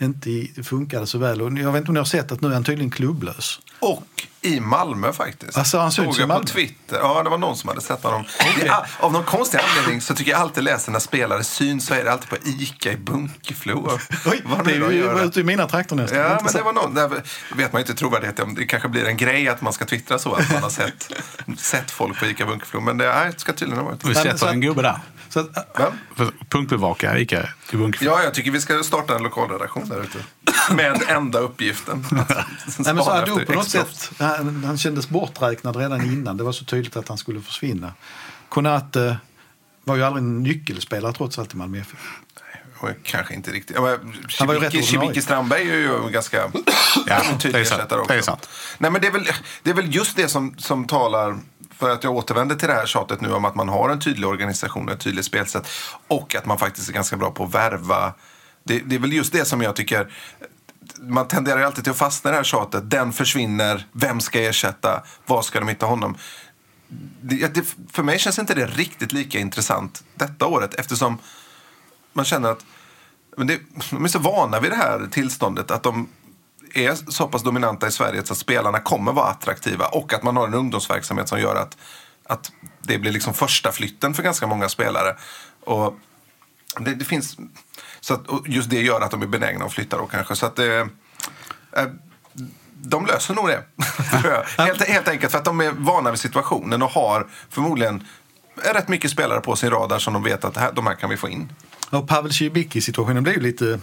[0.00, 1.42] inte funkade så väl.
[1.42, 3.60] Och jag vet inte om ni har sett att nu är han tydligen klubblös.
[3.80, 4.04] Och
[4.40, 5.58] i Malmö faktiskt.
[5.58, 6.42] Alltså, han Såg jag på.
[6.44, 6.98] Twitter.
[6.98, 8.24] Ja, det var någon som hade sett honom.
[8.60, 11.94] Det är, av någon konstig anledning så tycker jag alltid läser när spelare syns så
[11.94, 13.98] är det alltid på ICA i Bunkeflo.
[14.26, 15.24] Oj, Vad det är ju gör.
[15.24, 16.18] ute i mina trakter nästan.
[16.18, 17.08] Ja, men det var någon, där
[17.56, 18.54] vet man ju inte trovärdighet om.
[18.54, 21.10] Det kanske blir en grej att man ska twittra så att man har sett,
[21.58, 22.80] sett folk på ICA Bunkeflo.
[22.80, 24.04] Men det, det ska tydligen ha varit.
[24.04, 24.98] Vi sätter så- en gubbe där.
[25.28, 25.68] Så att?
[26.16, 28.10] För- Punktbevaka Ica i Bunkeflo.
[28.10, 30.18] Ja, jag tycker vi ska starta en lokalredaktion där ute.
[30.74, 32.04] Med enda uppgiften.
[32.10, 36.36] Nej, men så efter på något sätt, han, han kändes borträknad redan innan.
[36.36, 37.92] Det var så tydligt att han skulle försvinna.
[38.48, 39.18] Konate
[39.84, 41.98] var ju aldrig en nyckelspelare trots allt i Malmö FF.
[43.02, 43.76] Kanske inte riktigt.
[43.76, 46.50] Ja, men Han var ju rätt Shibiki- Strandberg är ju ganska
[47.06, 48.12] Ja, tydlig ersättare också.
[48.12, 48.48] Det är sant.
[48.78, 49.28] Nej, men det, är väl,
[49.62, 51.38] det är väl just det som, som talar
[51.78, 54.28] för att jag återvänder till det här tjatet nu om att man har en tydlig
[54.28, 55.68] organisation och ett tydligt spelsätt.
[56.08, 58.14] Och att man faktiskt är ganska bra på att värva.
[58.64, 60.12] Det, det är väl just det som jag tycker
[61.00, 62.90] man tenderar ju alltid till att fastna i det här tjatet.
[62.90, 66.16] Den försvinner, vem ska ersätta, var ska de hitta honom?
[67.20, 67.62] Det, det,
[67.92, 71.18] för mig känns inte det riktigt lika intressant detta året eftersom
[72.12, 72.64] man känner att
[73.36, 73.58] men det,
[73.90, 76.08] de är så vana vid det här tillståndet att de
[76.74, 80.36] är så pass dominanta i Sverige så att spelarna kommer vara attraktiva och att man
[80.36, 81.76] har en ungdomsverksamhet som gör att,
[82.26, 82.52] att
[82.82, 85.16] det blir liksom första flytten för ganska många spelare.
[85.64, 85.98] Och
[86.78, 87.36] det, det finns,
[88.00, 90.36] så att, just det gör att de är benägna att flytta då kanske.
[90.36, 90.88] Så att det,
[91.72, 91.86] eh,
[92.72, 93.64] de löser nog det.
[94.62, 98.06] helt, helt enkelt för att de är vana vid situationen och har förmodligen
[98.54, 101.16] rätt mycket spelare på sin radar som de vet att här, de här kan vi
[101.16, 101.52] få in.
[101.90, 103.80] Och Pavel Cibicki-situationen blev ju lite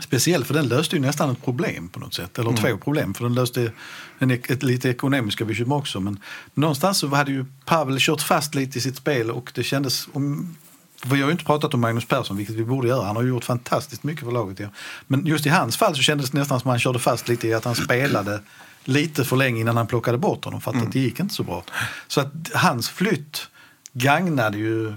[0.00, 2.38] speciell för den löste ju nästan ett problem på något sätt.
[2.38, 2.62] Eller Mm.
[2.62, 3.14] två problem.
[3.14, 3.72] För den löste
[4.18, 6.00] en, ett, lite ekonomiska bekymmer också.
[6.00, 6.20] Men
[6.54, 10.08] någonstans så hade ju Pavel kört fast lite i sitt spel och det kändes...
[10.12, 10.56] Om,
[11.04, 13.06] vi har ju inte pratat om Magnus Persson, vilket vi borde göra.
[13.06, 14.60] Han har gjort fantastiskt mycket för laget.
[14.60, 14.68] Ja.
[15.06, 17.48] Men just i hans fall så kändes det nästan som att han körde fast lite
[17.48, 18.40] i att han spelade
[18.84, 20.60] lite för länge innan han plockade bort honom.
[20.60, 20.90] För att Mm.
[20.90, 21.64] det gick inte så bra.
[22.08, 23.48] Så att hans flytt
[23.92, 24.94] gagnade ju eh,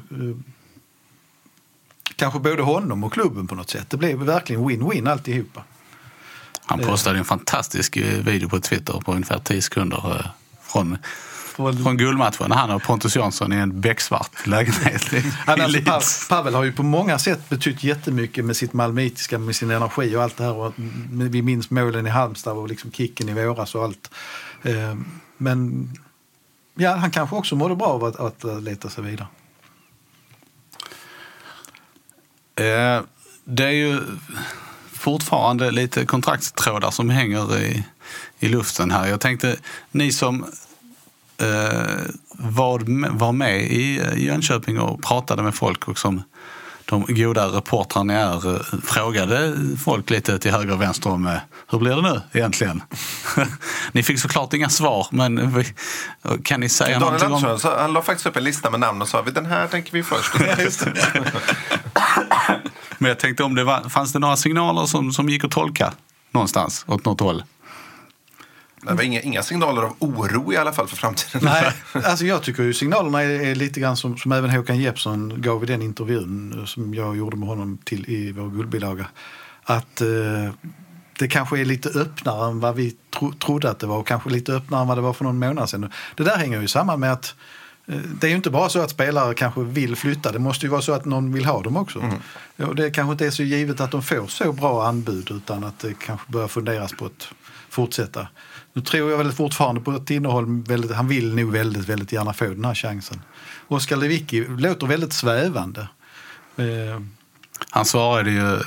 [2.16, 3.90] kanske både honom och klubben på något sätt.
[3.90, 5.64] Det blev verkligen win-win alltihopa.
[6.66, 10.26] Han postade en fantastisk eh, video på Twitter på ungefär 10 sekunder eh,
[10.62, 10.98] från
[11.56, 11.84] från...
[11.84, 12.52] Från guldmatchen.
[12.52, 16.02] Han och Pontus Jansson i en becksvart lägenhet i, Han, alltså, Pa-.
[16.30, 20.24] Pavel har ju på många sätt betytt jättemycket med sitt malmöitiska, med sin energi och
[20.24, 20.54] allt det här.
[20.54, 20.74] Och
[21.12, 24.12] vi minns målen i Halmstad och liksom kicken i våras och allt.
[24.64, 24.96] Eh,
[25.38, 25.90] Men
[26.76, 29.28] ja, han kanske också mådde bra av att, att leta sig vidare.
[29.28, 29.30] Eh,
[33.46, 34.00] det är ju
[34.94, 37.84] fortfarande lite kontraktstrådar som hänger i,
[38.40, 39.08] i luften här.
[39.08, 39.56] Jag tänkte,
[39.92, 40.46] ni som
[41.38, 41.48] eh,
[42.32, 46.24] var, var med i Jönköping och pratade med folk och som
[46.86, 51.38] de goda reportrarna ni är eh, frågade folk lite till höger och vänster om eh,
[51.72, 52.84] hur blir det nu egentligen?
[53.92, 55.66] ni fick såklart inga svar, men vi,
[56.44, 57.60] kan ni säga Daniel någonting om...
[57.60, 60.04] Så han la faktiskt upp en lista med namn och sa den här tänker vi
[60.04, 60.34] först.
[62.98, 65.94] Men jag tänkte om det var, fanns det några signaler som, som gick att tolka
[66.32, 67.44] någonstans åt något håll?
[68.82, 71.42] Det var inga, inga signaler av oro i alla fall för framtiden.
[71.44, 71.72] Nej,
[72.04, 75.64] alltså jag tycker ju signalerna är, är lite grann som, som även Håkan Jeppsson gav
[75.64, 79.06] i den intervjun eh, som jag gjorde med honom till i vår guldbilaga.
[79.64, 80.08] Att eh,
[81.20, 84.30] det kanske är lite öppnare än vad vi tro, trodde att det var och kanske
[84.30, 85.92] lite öppnare än vad det var för någon månad sedan.
[86.16, 87.36] Det där hänger ju samman med att
[87.86, 90.82] det är ju inte bara så att spelare kanske vill flytta, det måste ju vara
[90.82, 92.04] så att någon vill ha dem också.
[92.58, 95.80] Och det kanske inte är så givet att de får så bra anbud utan att
[95.80, 97.28] det kanske börjar funderas på att
[97.70, 98.28] fortsätta.
[98.74, 102.34] Nu tror jag väl fortfarande på att Tinnerholm, väldigt, han vill nog väldigt, väldigt gärna
[102.34, 103.22] få den här chansen.
[103.68, 105.88] Oskar Lewicki låter väldigt svävande.
[106.58, 107.02] Eh,
[107.70, 108.60] Han svarade ju...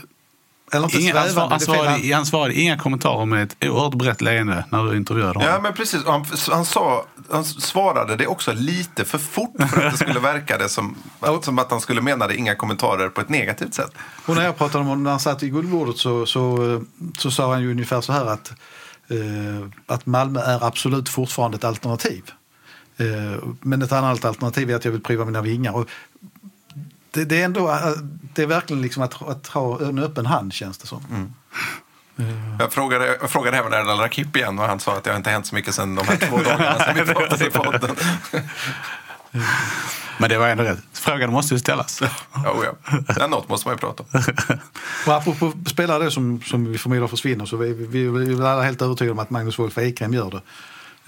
[0.72, 2.00] eller inte Inga, han, svävande, svar, han, det är fel.
[2.00, 5.52] svarade, han svarade inga kommentarer med ett oerhört brett leende när du intervjuade honom.
[5.52, 6.04] Ja, men precis.
[6.06, 10.58] Han, han, sa, han svarade det också lite för fort för att det skulle verka
[10.58, 10.96] det som,
[11.42, 13.92] som att han skulle mena det inga kommentarer på ett negativt sätt.
[14.26, 16.80] Och när jag pratade om honom när han satt i guldbordet så, så,
[17.18, 18.50] så sa han ju ungefär så här att,
[19.08, 22.22] eh, att Malmö är absolut fortfarande ett alternativ.
[23.00, 25.72] Eh, men ett annat alternativ är att jag vill prova mina vingar.
[25.72, 25.88] Och
[27.18, 27.90] det, det är ändå eh,
[28.34, 31.34] det är verkligen liksom att, att ha en öppen hand känns det som.
[32.58, 35.30] Jag frågade, jag frågade även Erdal Rakip igen och han sa att det har inte
[35.30, 37.96] hänt så mycket sedan de här två dagarna som vi pratade i podden.
[40.18, 40.78] Men det var ändå rätt.
[40.92, 42.02] Frågan måste ju ställas.
[42.02, 42.74] Oh, ja.
[43.18, 44.22] Ja, något måste man ju prata om.
[45.06, 48.62] Och apropå spelare då som, som vi förmodar försvinner så vi, vi, vi är alla
[48.62, 50.42] helt övertygade om att Magnus Wolf Ekrem gör det.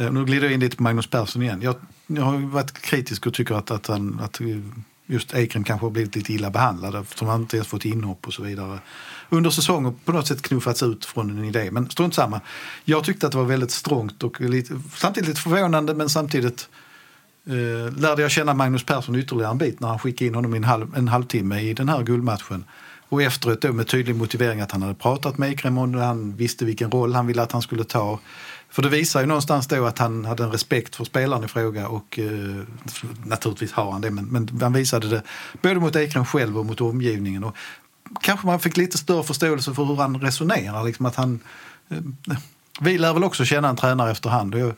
[0.05, 1.63] Eh, Nu glider jag in lite på Magnus Persson igen.
[1.63, 1.75] Jag,
[2.07, 4.47] jag har ju varit kritisk och tycker att, att, han, att eh,
[5.11, 8.33] just Ekrem kanske har blivit lite illa behandlad eftersom han inte ens fått inhopp och
[8.33, 8.79] så vidare.
[9.29, 11.71] Under säsongen på något sätt knuffats ut från en idé.
[11.71, 12.41] Men strunt samma.
[12.85, 16.69] Jag tyckte att det var väldigt strångt och lite, samtidigt lite förvånande men samtidigt
[17.47, 20.57] eh, lärde jag känna Magnus Persson ytterligare en bit när han skickade in honom i
[20.57, 22.65] en, halv, en halvtimme i den här guldmatchen.
[23.09, 26.65] Och efteråt då med tydlig motivering att han hade pratat med Ekrem och han visste
[26.65, 28.19] vilken roll han ville att han skulle ta.
[28.71, 31.89] För det visar ju någonstans då att han hade en respekt för spelaren i fråga
[31.89, 32.65] och eh,
[33.25, 35.23] naturligtvis har han det men, men han visade det
[35.63, 37.45] både mot Ekrem själv och mot omgivningen.
[37.45, 37.57] Och
[38.21, 40.85] kanske man fick lite större förståelse för hur han resonerar.
[40.85, 41.41] Liksom att han,
[41.89, 42.37] eh,
[42.81, 44.55] vi lär väl också känna en tränare efterhand.
[44.55, 44.75] Och jag,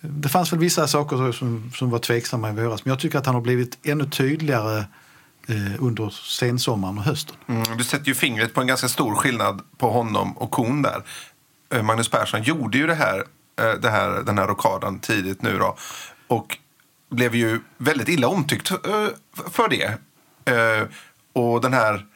[0.00, 3.26] det fanns väl vissa saker som, som var tveksamma i våras men jag tycker att
[3.26, 4.78] han har blivit ännu tydligare
[5.48, 7.36] eh, under sensommaren och hösten.
[7.46, 11.02] Mm, du sätter ju fingret på en ganska stor skillnad på honom och Kon där.
[11.74, 13.24] Eh, Magnus Persson gjorde ju det här,
[13.60, 15.76] eh, det här, den här rockaden tidigt nu då.
[16.26, 16.58] Och
[17.10, 18.76] blev ju väldigt illa omtyckt eh,
[19.50, 19.98] för det.
[21.32, 22.06] Och den här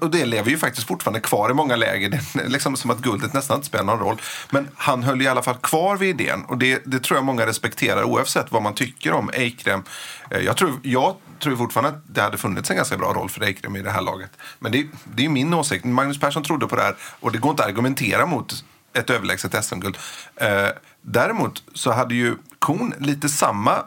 [0.00, 2.08] och det lever ju faktiskt fortfarande kvar i många läger.
[2.08, 4.20] Det är liksom som att guldet nästan inte spelar någon roll.
[4.50, 6.44] Men han höll i alla fall kvar vid idén.
[6.44, 9.82] Och det, det tror jag många respekterar oavsett vad man tycker om Eikrem.
[10.30, 13.40] Eh, jag tror, jag tror fortfarande att det hade funnits en ganska bra roll för
[13.40, 14.30] Eikrem i det här laget.
[14.58, 15.84] Men det, det är min åsikt.
[15.84, 19.64] Magnus Persson trodde på det här och det går inte att argumentera mot ett överlägset
[19.64, 19.98] SM-guld.
[20.36, 20.68] Eh,
[21.00, 23.84] däremot så hade ju Korn lite samma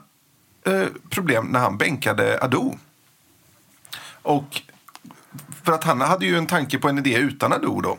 [0.65, 2.77] eh, problem när han bänkade Ado.
[4.21, 4.61] Och
[5.66, 7.97] för att han hade ju en tanke på en idé utan Ado då.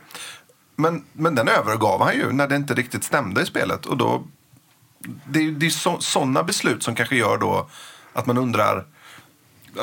[0.77, 3.87] Men, men den övergav han ju när det inte riktigt stämde i spelet.
[3.87, 4.27] Och då,
[5.27, 7.69] det, är- det är sådana beslut som kanske gör då
[8.12, 8.87] att man undrar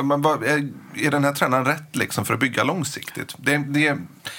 [0.01, 3.35] man vad, är, är den här tränaren rätt liksom för att bygga långsiktigt?
[3.37, 3.97] Det, det,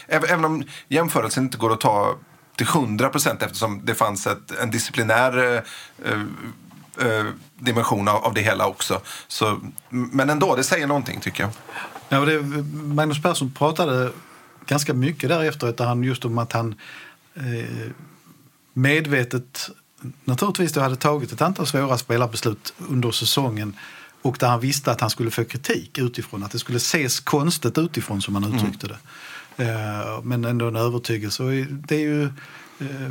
[0.09, 2.17] även, om jämförelsen inte går att ta
[2.57, 5.63] till 100 procent eftersom det fanns ett, en disciplinär eh,
[6.13, 6.21] eh,
[7.09, 7.25] eh
[7.59, 9.01] dimension av, av det hela också.
[9.29, 11.53] Så, men ändå, det säger någonting tycker jag.
[12.15, 12.43] Ja, och det,
[12.73, 14.11] Magnus Persson pratade
[14.67, 16.75] ganska mycket därefter där han just om att han
[17.35, 17.91] eh,
[18.73, 19.71] medvetet
[20.25, 23.77] naturligtvis då hade tagit ett antal svåra spelarbeslut under säsongen
[24.23, 27.79] och där han visste att han skulle få kritik utifrån, att det skulle ses konstigt
[27.79, 28.99] utifrån som han uttryckte det.
[29.65, 31.43] Eh, men ändå en övertygelse.
[31.43, 32.25] Och det är ju,
[32.79, 33.11] eh,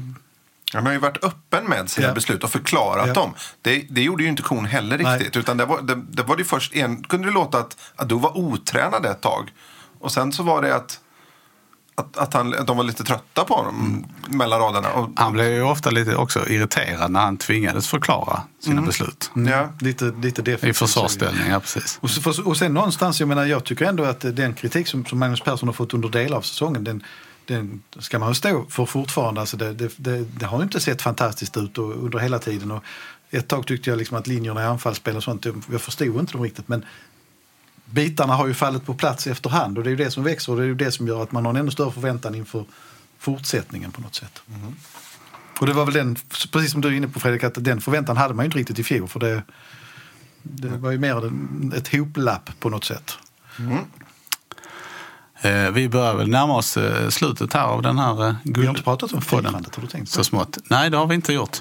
[0.74, 2.14] Han har ju varit öppen med sina Ja.
[2.14, 3.14] beslut och förklarat Ja.
[3.14, 3.34] dem.
[3.62, 5.18] Det, det gjorde ju inte Korn heller Nej.
[5.18, 5.38] riktigt.
[5.38, 8.16] Utan det var det, det, var det först en, kunde det låta att, att du
[8.16, 9.50] var otränad ett tag.
[10.00, 11.00] Och sen så var det att,
[11.96, 14.90] att, att, han, att de var lite trötta på honom mellan raderna.
[14.94, 19.32] Och, Han blev ju ofta lite också irriterad när han tvingades förklara sina beslut.
[19.34, 19.70] ja.
[19.80, 20.70] Lite, lite defensivt.
[20.70, 22.00] I försvarsställning, ja precis.
[22.02, 25.42] Och, och sen någonstans, jag menar, jag tycker ändå att den kritik som, som Magnus
[25.42, 27.04] Persson har fått under delar av säsongen, den,
[27.46, 29.42] den ska man stå för fortfarande.
[29.42, 32.72] Alltså det, det, det, det har inte sett fantastiskt ut och, under hela tiden.
[32.72, 32.84] Och
[33.30, 36.44] ett tag tyckte jag liksom att linjerna i anfallsspel och sånt, jag, förstod inte dem
[36.44, 36.68] riktigt.
[36.68, 36.86] Men
[37.86, 40.58] bitarna har ju fallit på plats efterhand och det är ju det som växer och
[40.58, 42.66] det är ju det som gör att man har en ännu större förväntan inför
[43.20, 44.42] fortsättningen på något sätt.
[45.60, 46.16] Och det var väl den,
[46.52, 48.80] precis som du är inne på Fredrik, att den förväntan hade man ju inte riktigt
[48.80, 49.08] i fjol.
[49.08, 49.44] För det,
[50.42, 51.32] det var ju mer
[51.76, 53.18] ett hoplapp på något sätt.
[53.60, 53.78] Eh,
[55.74, 58.84] vi börjar väl närma oss eh, slutet här av den här eh, Vi har inte
[58.84, 60.58] pratat om firandet, har du tänkt på Så smått.
[60.68, 61.58] Nej, det har vi inte gjort.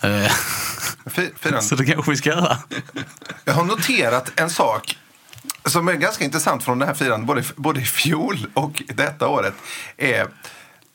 [0.00, 0.32] Eh,
[1.60, 2.58] så det kanske vi ska göra.
[3.44, 4.98] Jag har noterat en sak
[5.64, 9.54] som är ganska intressant från det här firandet, både, både i fjol och detta året.
[9.96, 10.26] Är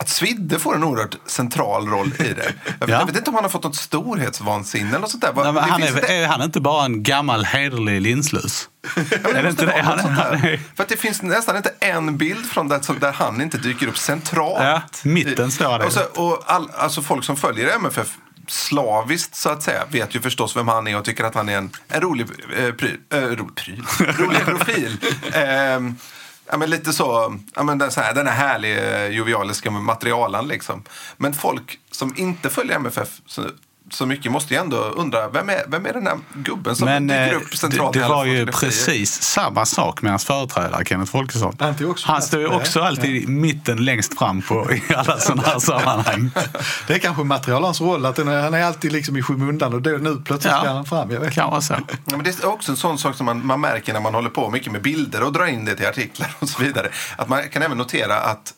[0.03, 2.53] att Svidde får en oerhört central roll i det.
[2.79, 2.99] Jag, Ja.
[2.99, 5.33] jag vet inte om han har fått något storhetsvansinne eller sånt där.
[5.35, 8.69] Nej, det han är, inte- är han inte bara en gammal hederlig linslus?
[8.95, 9.81] Ja, men är det inte det?
[9.81, 13.57] Han, är, För det finns nästan inte en bild från det som- där han inte
[13.57, 14.63] dyker upp centralt.
[14.63, 15.85] Ja, mitten står det.
[15.85, 20.21] Och, så, och all, alltså folk som följer MFF slaviskt så att säga vet ju
[20.21, 22.27] förstås vem han är och tycker att han är en, en rolig
[22.57, 23.83] eh, pryl, eh, ro, pryl,
[24.17, 24.97] rolig profil.
[25.33, 25.95] Ehm,
[26.51, 30.83] ja, men lite så, ja, men den, så här, den här härliga jovialiska materialen liksom.
[31.17, 33.21] Men folk som inte följer MFF
[33.91, 37.07] så, mycket måste ju ändå undra vem är, vem är den här gubben som men
[37.07, 41.11] dyker eh, upp centralt det, det var ju precis samma sak med hans företrädare Kenneth
[41.11, 41.55] Folkesson.
[41.59, 45.59] Han Han står ju också alltid i mitten längst fram på, i alla sådana här
[45.59, 46.31] sammanhang.
[46.87, 49.89] Det är kanske materialens roll, att är, han är alltid liksom i skymundan och då,
[49.89, 50.59] nu plötsligt Ja.
[50.59, 51.11] ska han fram.
[51.11, 51.33] Jag vet.
[51.33, 51.73] Kan vara så.
[51.73, 54.29] Ja, men det är också en sån sak som man, man märker när man håller
[54.29, 56.89] på mycket med bilder och drar in det till artiklar och så vidare.
[57.17, 58.53] Att man kan även notera att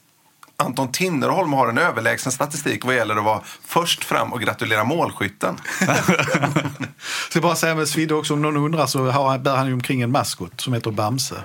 [0.61, 5.57] Anton Tinnerholm har en överlägsen statistik vad gäller att vara först fram och gratulera målskytten.
[7.29, 9.73] Ska bara säga med Svidde också, om någon undrar så har, han- bär han ju
[9.73, 11.35] omkring en maskot som heter Bamse.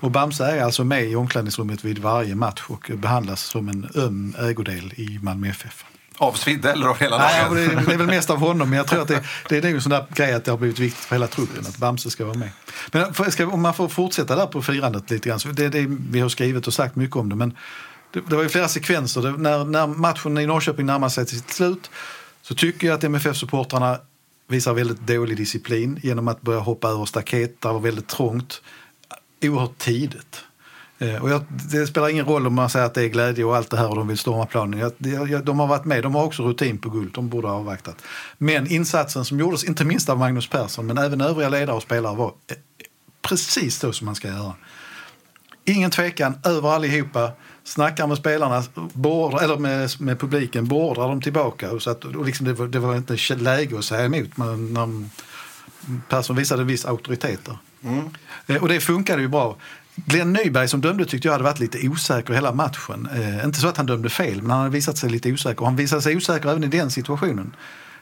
[0.00, 4.34] Och Bamse är alltså med i omklädningsrummet vid varje match och behandlas som en öm
[4.38, 5.84] ägodel i Malmö FF.
[6.18, 7.70] Av Svidde eller av hela Nej, laget?
[7.70, 9.62] det, är, det är väl mest av honom, men jag tror att det, det är
[9.62, 12.10] nog en sån där grej att det har blivit viktigt för hela truppen att Bamse
[12.10, 12.48] ska vara med.
[12.92, 16.20] Men ska, om man får fortsätta där på firandet lite grann, så det, det, vi
[16.20, 17.56] har skrivit och sagt mycket om det, men
[18.14, 19.22] det, det var ju flera sekvenser.
[19.22, 21.90] Det, när, när matchen i Norrköping närmar sig till sitt slut
[22.42, 23.98] så tycker jag att MFF-supportrarna
[24.46, 28.62] visar väldigt dålig disciplin genom att börja hoppa över staket, där det var väldigt trångt,
[29.42, 30.44] oerhört tidigt.
[30.98, 33.56] Eh, och jag, det spelar ingen roll om man säger att det är glädje och
[33.56, 34.80] allt det här och de vill storma planen.
[34.80, 37.54] Jag, jag, de har varit med, de har också rutin på guld, de borde ha
[37.54, 37.96] avvaktat.
[38.38, 42.16] Men insatsen som gjordes, inte minst av Magnus Persson, men även övriga ledare och spelare
[42.16, 42.56] var eh,
[43.22, 44.52] precis så som man ska göra.
[45.64, 47.32] Ingen tvekan, över allihopa.
[47.64, 48.62] Snackar med spelarna,
[48.92, 51.70] beordrar, eller med, med publiken, beordrar dem tillbaka.
[51.70, 54.36] Och så att, och liksom det, var, det var inte läge att säga emot.
[54.36, 55.08] Men när
[56.08, 57.58] Persson visade en viss auktoritet där.
[58.46, 59.56] Eh, Och det funkade ju bra.
[59.96, 63.08] Glenn Nyberg som dömde tyckte jag hade varit lite osäker hela matchen.
[63.14, 65.60] Eh, inte så att han dömde fel, men han hade visat sig lite osäker.
[65.60, 67.56] Och han visade sig osäker även i den situationen.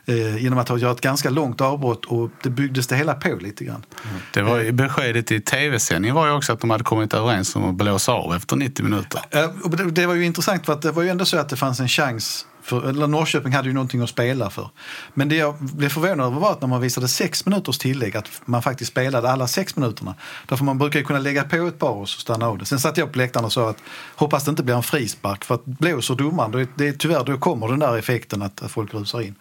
[0.06, 3.36] Eh, genom att ha gjort ett ganska långt avbrott och det byggdes det hela på
[3.40, 3.84] lite grann.
[4.32, 7.74] Det var beskedet i tv-sändningen var ju också att de hade kommit överens om att
[7.74, 9.20] blåsa av efter 90 minuter.
[9.30, 9.50] Eh,
[9.92, 11.88] det, var ju intressant för att det var ju ändå så att det fanns en
[11.88, 12.46] chans.
[12.62, 14.70] För, eller Norrköping hade ju någonting att spela för.
[15.14, 18.28] Men det jag blev förvånad över var att när man visade sex minuters tillägg att
[18.44, 20.14] man faktiskt spelade alla sex minuterna.
[20.48, 22.64] Därför man brukar ju kunna lägga på ett par och så stanna av det.
[22.64, 23.78] Sen satt jag på läktaren och sa att
[24.16, 27.68] hoppas det inte blir en frispark för att blåser domaren det är, tyvärr då kommer
[27.68, 29.34] den där effekten att, att folk rusar in.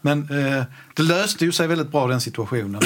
[0.00, 2.82] Men eh, det löste ju sig väldigt bra den situationen.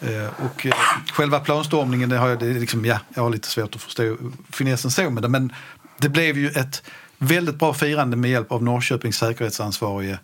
[0.00, 0.74] Eh, och eh,
[1.12, 4.16] själva planstormningen, det har jag, det liksom, ja, jag har lite svårt att förstå
[4.50, 5.28] finessen så med det.
[5.28, 5.52] Men
[5.98, 6.82] det blev ju ett
[7.18, 10.18] väldigt bra firande med hjälp av Norrköpings säkerhetsansvarige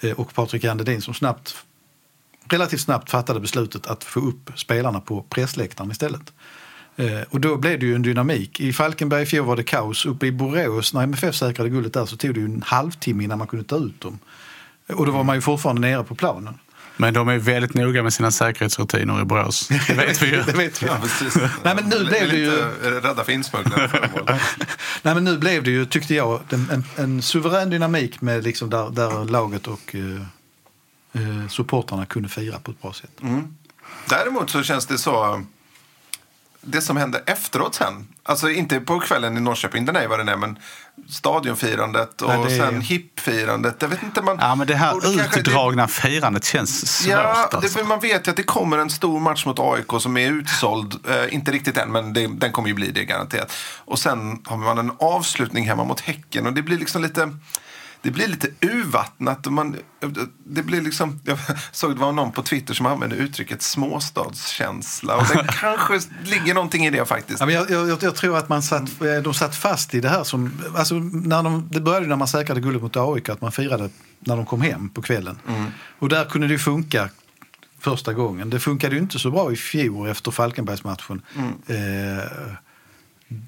[0.00, 1.56] eh, och Patrik Jandedin som snabbt,
[2.48, 6.32] relativt snabbt fattade beslutet att få upp spelarna på pressläktaren istället.
[6.96, 8.60] Eh, och då blev det ju en dynamik.
[8.60, 10.06] I Falkenberg i fjol var det kaos.
[10.06, 13.38] Uppe i Borås, när MFF säkrade guldet där, så tog det ju en halvtimme innan
[13.38, 14.18] man kunde ta ut dem.
[14.92, 16.58] Och då var man ju fortfarande nere på planen.
[17.00, 19.68] Men de är väldigt noga med sina säkerhetsrutiner i Borås.
[19.88, 20.42] Det vet vi ju.
[20.42, 20.86] det vet vi.
[20.86, 21.36] Ja, precis.
[21.62, 22.50] Nej, men nu blev det ju...
[23.00, 24.10] Rädda för insmugglare.
[25.02, 28.90] Nej, men nu blev det ju, tyckte jag, en, en, suverän dynamik med liksom där,
[28.90, 33.20] där laget och eh, eh, supportrarna kunde fira på ett bra sätt.
[34.08, 35.42] Däremot så känns det så...
[36.60, 38.08] det som hände efteråt sen.
[38.22, 40.58] Alltså inte på kvällen i Norrköping, den är vad den är, men
[41.08, 43.76] stadionfirandet och Nej, det sen hippfirandet.
[43.80, 44.36] Jag vet inte, man...
[44.40, 44.94] Ja, men det här
[45.36, 47.12] utdragna firandet känns svårt.
[47.12, 47.78] Ja, alltså.
[47.78, 51.06] det, man vet ju att det kommer en stor match mot AIK som är utsåld.
[51.08, 53.52] Eh, inte riktigt än, men det, den kommer ju bli det garanterat.
[53.84, 57.30] Och sen har man en avslutning hemma mot Häcken och det blir liksom lite...
[58.08, 59.46] Det blir lite urvattnat.
[59.46, 59.76] och Man,
[60.44, 61.38] det blir liksom, jag
[61.72, 65.16] såg det var någon på Twitter som använde uttrycket småstadskänsla.
[65.16, 67.40] Och det kanske ligger någonting i det faktiskt.
[67.40, 70.08] Ja, men jag, jag, jag tror att man satt, eh, de satt fast i det
[70.08, 70.52] här som...
[70.76, 73.90] Alltså när de, det började när man säkrade guldet mot AIK, att man firade
[74.20, 75.38] när de kom hem på kvällen.
[75.98, 77.08] Och där kunde det funka
[77.78, 78.50] första gången.
[78.50, 81.22] Det funkade ju inte så bra i fjol efter Falkenbergsmatchen.
[81.66, 81.76] Eh,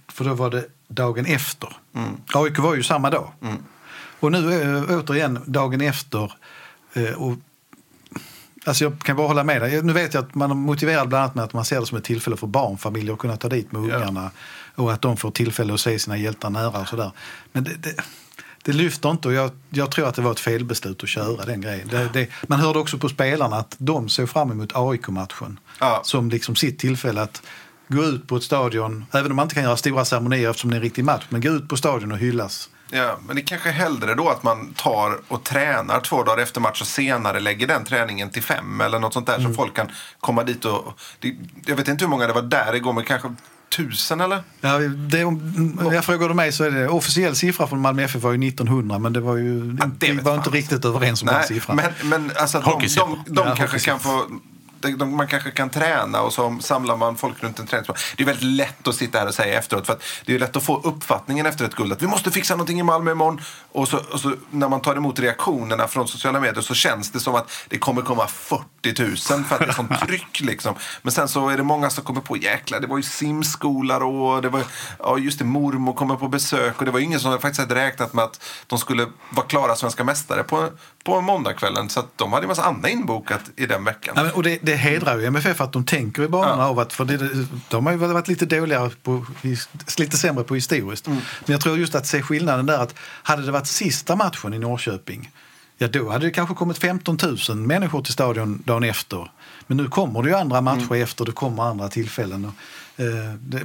[0.09, 1.77] för då var det dagen efter.
[2.35, 3.33] AIK var ju samma dag.
[4.21, 6.33] Och nu är återigen dagen efter.
[6.93, 7.37] Eh, och
[8.65, 9.83] Alltså jag kan bara hålla med dig.
[9.83, 11.99] Nu vet jag att man är motiverad bland annat med att man ser det som
[11.99, 14.31] ett tillfälle för barnfamiljer att kunna ta dit med ungarna.
[14.75, 17.11] Och att de får tillfälle att se sina hjältar nära och sådär.
[17.53, 17.95] Men det, det,
[18.63, 21.61] det lyfter inte och jag, jag tror att det var ett felbeslut att köra den
[21.61, 21.89] grejen.
[21.89, 25.59] Det, det, man hörde också på spelarna att de såg fram emot AIK-matchen.
[25.81, 26.01] Ja.
[26.05, 27.43] Som liksom sitt tillfälle att
[27.89, 30.75] gå ut på ett stadion, även om man inte kan göra stora ceremonier eftersom det
[30.75, 32.71] är en riktig match, men gå ut på stadion och hyllas.
[32.91, 36.61] Ja, men det är kanske hellre då att man tar och tränar två dagar efter
[36.61, 39.87] match och senare lägger den träningen till fem eller något sånt där så folk kan
[40.21, 40.99] komma dit och...
[41.19, 41.35] Det,
[41.67, 43.35] jag vet inte hur många det var där igår, men kanske
[43.77, 44.43] tusen eller?
[44.61, 48.23] Ja, det, om jag frågar du mig så är det officiell siffra från Malmö FF
[48.23, 51.37] var ju 1900 men det var ju Ja, det var inte riktigt överens om den
[51.37, 51.77] Nej, siffran.
[51.77, 53.19] men, men alltså de, Hockeysiffror.
[53.27, 54.27] de, de Ja, kanske kan få
[54.81, 57.97] de- Man kanske kan träna och så samlar man folk runt en träningsplan.
[58.17, 59.87] Det är väldigt lätt att sitta här och säga efteråt.
[59.87, 62.55] För att det är lätt att få uppfattningen efter ett guld att vi måste fixa
[62.55, 63.41] någonting i Malmö imorgon.
[63.73, 67.21] Och så, och så när man tar emot reaktionerna från sociala medier så känns det
[67.21, 70.41] som att det kommer komma 40 000 för att det är sånt tryck.
[70.41, 70.75] Liksom.
[71.03, 74.43] Men sen så är det många som kommer på jäklar, det var ju simskola och
[74.43, 74.63] det var
[74.99, 76.79] ja, just det, mormor kommer på besök.
[76.79, 79.77] Och det var ju ingen som faktiskt hade räknat med att de skulle vara klara
[79.77, 80.69] svenska mästare på,
[81.05, 81.89] på måndagskvällen.
[81.89, 84.15] Så att de hade en massa annat inbokat i den veckan.
[84.17, 86.69] Ja, men, och det, det hedrar ju MFF att de tänker i banorna Ja.
[86.69, 89.27] av att, för det, de har ju varit lite dåligare på,
[89.99, 91.07] lite sämre på historiskt.
[91.07, 91.19] Mm.
[91.47, 94.59] Men jag tror just att se skillnaden där att hade det varit sista matchen i
[94.59, 95.31] Norrköping
[95.83, 97.19] Ja, då hade det kanske kommit 15
[97.49, 99.31] 000 människor till stadion dagen efter.
[99.67, 101.03] Men nu kommer det ju andra matcher Mm.
[101.03, 102.45] efter, det kommer andra tillfällen.
[102.45, 103.61] Och, eh, det,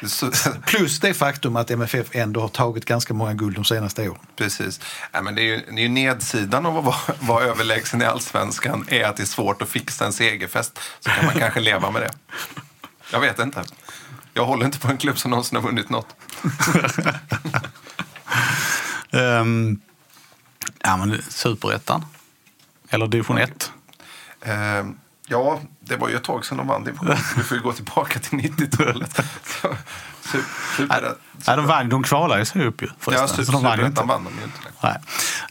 [0.66, 4.20] plus det faktum att MFF ändå har tagit ganska många guld de senaste åren.
[4.36, 4.80] precis.
[5.12, 8.04] Ja, men det, är ju, det är ju nedsidan av att vara, vara överlägsen i
[8.04, 10.78] allsvenskan är att det är svårt att fixa en segerfest.
[11.00, 12.10] Så kan man kanske leva med det.
[13.12, 13.62] Jag vet inte.
[14.34, 16.06] Jag håller inte på en klubb som någonsin har vunnit något.
[19.12, 19.80] Ehm,
[20.84, 22.04] ja, men superettan.
[22.88, 23.72] Eller division 1.
[24.42, 24.52] Eh,
[25.26, 27.08] ja, det var ju ett tag sedan de vann division.
[27.36, 29.14] Vi får ju gå tillbaka till 90-talet.
[29.62, 29.68] Så,
[30.38, 30.42] su-
[30.76, 31.14] super-
[31.46, 33.28] Nej, de, vann, de kvalade sig upp ju Ja, förresten.
[33.28, 34.02] super, så de vann ju inte.
[34.02, 34.58] vann de ju inte.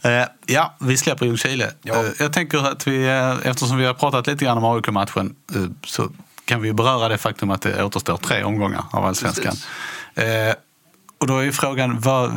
[0.02, 0.20] nej.
[0.20, 1.70] Eh, ja, vi släpper Ljungskile.
[1.82, 1.94] Ja.
[2.04, 5.62] Eh, jag tänker att vi, eh, eftersom vi har pratat lite grann om AIK-matchen, eh,
[5.84, 6.08] så
[6.44, 9.54] kan vi beröra det faktum att det återstår tre omgångar av allsvenskan.
[10.14, 10.54] Eh,
[11.18, 12.32] och då är ju frågan, vad,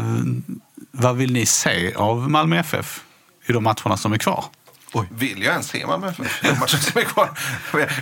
[0.92, 3.04] vad vill ni se av Malmö FF
[3.46, 4.46] i de matcherna som är kvar?
[5.10, 6.42] Vill jag ens se Malmö FF?
[6.44, 7.30] De matcher som är kvar.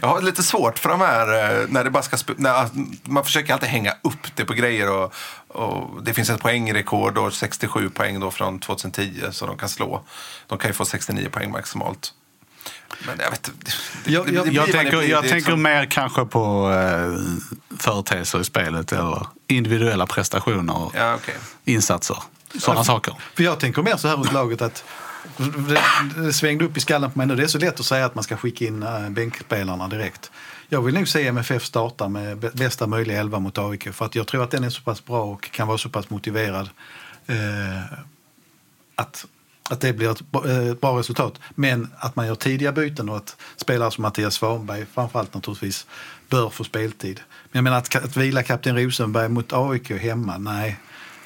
[0.02, 1.28] Jag har lite svårt för de här
[1.62, 2.70] eh, när det bara ska när,
[3.04, 4.90] Man försöker alltid hänga upp det på grejer.
[4.92, 5.14] Och,
[5.48, 10.04] och det finns ett poängrekord, då, 67 poäng då från 2010 så de kan slå.
[10.48, 12.14] De kan ju få 69 poäng maximalt.
[13.06, 15.10] Men jag vet det, Jag- det, det, jag- Jag tänker, blir.
[15.10, 21.14] jag tänker liksom- mer kanske på eh, företeelser i spelet eller individuella prestationer och Ja,
[21.16, 21.36] okej.
[21.66, 22.18] insatser.
[22.60, 23.16] Sådana saker.
[23.36, 24.84] För jag tänker mer så här hos laget att
[25.38, 25.82] det,
[26.22, 27.36] det svängde upp i skallen på mig nu.
[27.36, 30.32] Det är så lätt att säga att man ska skicka in äh, bänkspelarna direkt.
[30.70, 34.16] Jag vill nog se MFF starta med bä- bästa möjliga elva mot AIK för att
[34.16, 36.70] jag tror att den är så pass bra och kan vara så pass motiverad
[37.28, 37.84] eh,
[38.96, 39.26] att,
[39.70, 41.34] att det blir ett, bra- eh, ett bra resultat.
[41.56, 45.88] Men att man gör tidiga byten och att spelare som Mattias Svanberg framförallt naturligtvis
[46.30, 47.20] bör få speltid.
[47.52, 50.80] Men jag menar att, att vila kapten Rosenberg mot AIK hemma, nej.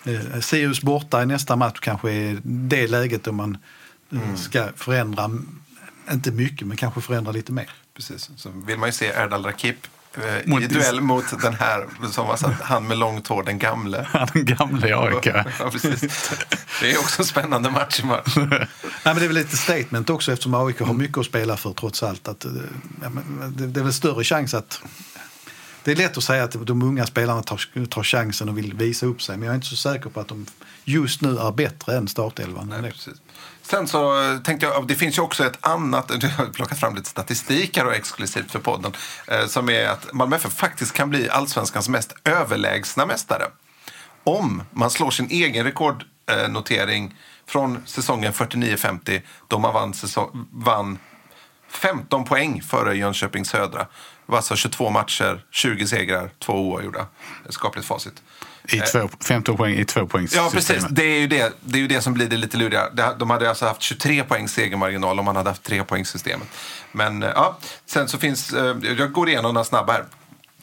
[0.05, 3.57] Eh, Sirius borta i nästa match kanske är det läget då man
[4.11, 5.29] eh, ska förändra,
[6.11, 7.69] inte mycket, men kanske förändra lite mer.
[7.95, 8.29] Precis.
[8.37, 9.77] Så vill man ju se Erdal Rakip
[10.17, 13.59] eh, Mot- i duell mot den här som var satt, han med långt hår, den
[13.59, 14.07] gamle.
[14.33, 15.25] Den gamla i AIK.
[15.59, 16.29] Ja, precis.
[16.81, 18.01] Det är också en spännande match.
[18.03, 18.67] Nej,
[19.03, 22.03] men det är väl lite statement också eftersom AIK har mycket att spela för trots
[22.03, 22.27] allt.
[22.27, 22.51] Att, eh,
[23.01, 23.09] ja,
[23.57, 24.81] det är väl större chans att...
[25.85, 29.05] Det är lätt att säga att de unga spelarna tar, tar chansen och vill visa
[29.05, 30.45] upp sig men jag är inte så säker på att de
[30.83, 32.73] just nu är bättre än startelvan.
[32.81, 33.13] Nej, precis.
[33.61, 36.95] Sen så eh, tänkte jag, det finns ju också ett annat, jag har plockat fram
[36.95, 38.93] lite statistik här och exklusivt för podden,
[39.27, 43.43] eh, som är att Malmö FF faktiskt kan bli allsvenskans mest överlägsna mästare.
[44.23, 47.15] Om man slår sin egen rekordnotering
[47.47, 50.97] från säsongen 49-50 då man vann, säsong, vann
[51.69, 53.87] 15 poäng före Jönköping Södra.
[54.25, 57.07] Var alltså 22 matcher, 20 segrar, två oavgjorda.
[57.49, 58.23] Skapligt facit.
[58.67, 60.85] I två, 15 poäng i två poängs Ja, precis.
[60.89, 62.89] Det är, ju det, det är ju det som blir det lite luriga.
[63.17, 66.47] De hade alltså haft 23 poängs segermarginal om man hade haft 3 poängssystemet.
[66.91, 70.05] Men eh, ja, sen så finns, eh, jag går igenom några snabba här.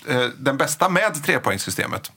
[0.08, 2.12] Eh, Den bästa med trepoängssystemet,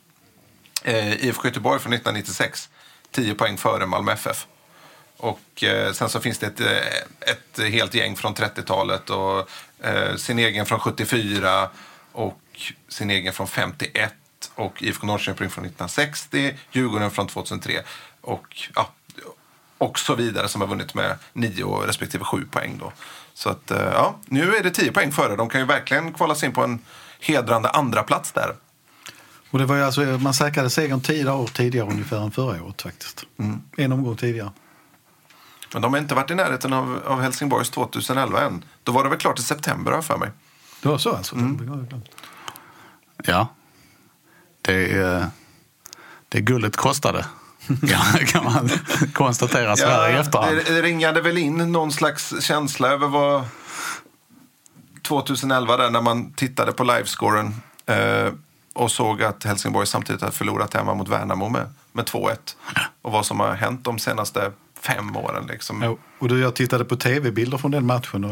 [0.84, 2.70] eh, IFK Göteborg från 1996.
[3.12, 4.48] 10 poäng före Malmö FF.
[5.18, 9.50] Och eh, sen så finns det ett, eh, ett helt gäng från 30-talet och
[9.80, 11.70] eh, sin egen från 74
[12.12, 12.42] och
[12.88, 14.14] sin egen från 51
[14.56, 17.82] och IFK Norrköping från 1960, Djurgården från 2003
[18.22, 18.90] och, ja,
[19.78, 22.78] och så vidare som har vunnit med 9 respektive 7 poäng.
[22.80, 22.94] Då.
[23.34, 25.36] Så att, eh, ja, nu är det 10 poäng före.
[25.36, 26.80] De kan ju verkligen kvala sig in på en
[27.20, 28.56] hedrande andra plats där.
[29.50, 32.82] Och det var ju alltså, man säkrade segern tio år tidigare ungefär än förra året
[32.82, 33.24] faktiskt.
[33.78, 34.52] En omgång tidigare.
[35.76, 38.64] Men de har inte varit i närheten av, av Helsingborgs 2011 än.
[38.84, 40.32] Då var det väl klart i september har för mig.
[40.82, 41.36] Det var så alltså?
[43.24, 43.48] Ja.
[44.62, 45.28] Det, är,
[46.30, 47.26] det guldet kostade.
[48.28, 48.70] kan- man
[49.14, 50.56] konstatera så här i efterhand.
[50.56, 53.44] det, det ringade väl in någon slags känsla över vad
[55.02, 57.56] 2011 där när man tittade på livescoren
[57.86, 58.34] eh,
[58.74, 62.38] och såg att Helsingborg samtidigt hade förlorat hemma mot Värnamo med, med 2-1.
[63.02, 64.52] Och vad som har hänt de senaste
[64.88, 65.48] fem åren.
[65.48, 65.82] Liksom.
[65.82, 68.24] Ja, och du, jag tittade på tv-bilder från den matchen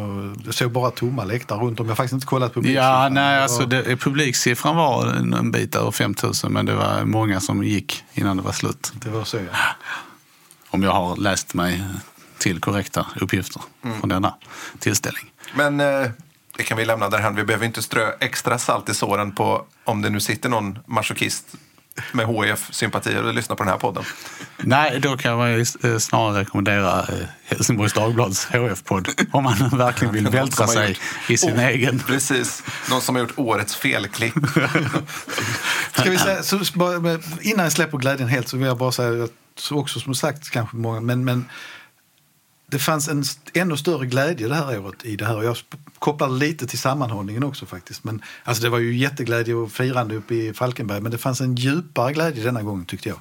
[0.47, 1.86] och såg bara tomma läktare runt om.
[1.86, 5.76] Jag har faktiskt inte kollat på Ja, nej, alltså det, publiksiffran var en, en bit
[5.76, 8.91] över 5 000 men det var många som gick innan det var slut.
[8.95, 9.43] Det var så ja.
[10.70, 11.84] Om jag har läst mig
[12.38, 13.99] till korrekta uppgifter Mm.
[13.99, 14.34] från denna
[14.80, 15.32] tillställning.
[15.56, 16.10] Men eh,
[16.58, 17.36] det kan vi lämna därhän.
[17.36, 21.45] Vi behöver inte strö extra salt i såren på om det nu sitter någon masochist
[22.12, 24.04] med HIF-sympatier och lyssnar på den här podden.
[24.58, 30.14] Nej, då kan man ju eh, snarare rekommendera eh, Helsingborgs Dagblads HF-podd om man verkligen
[30.14, 32.00] vill vältra sig gjort- i sin Oh, egen.
[32.00, 32.64] Precis.
[32.89, 34.34] Någon som har gjort årets felklipp.
[35.91, 36.60] Ska vi säga, så,
[37.41, 40.50] innan jag släpper glädjen helt så vill jag bara säga att, så också som sagt
[40.50, 41.46] kanske många, men, men
[42.74, 45.38] det fanns en ännu större glädje det här året i det här.
[45.38, 48.03] Och Jag sp- kopplar lite till sammanhållningen också faktiskt.
[48.03, 51.55] Men, alltså det var ju jätteglädje och firande uppe i Falkenberg men det fanns en
[51.55, 52.86] djupare glädje denna gång.
[52.86, 53.19] tyckte jag.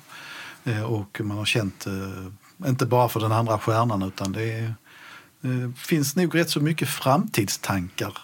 [0.65, 4.75] Eh, och man har känt, eh, inte bara för den andra stjärnan utan det är,
[5.41, 8.19] det finns nog rätt så mycket framtidstankar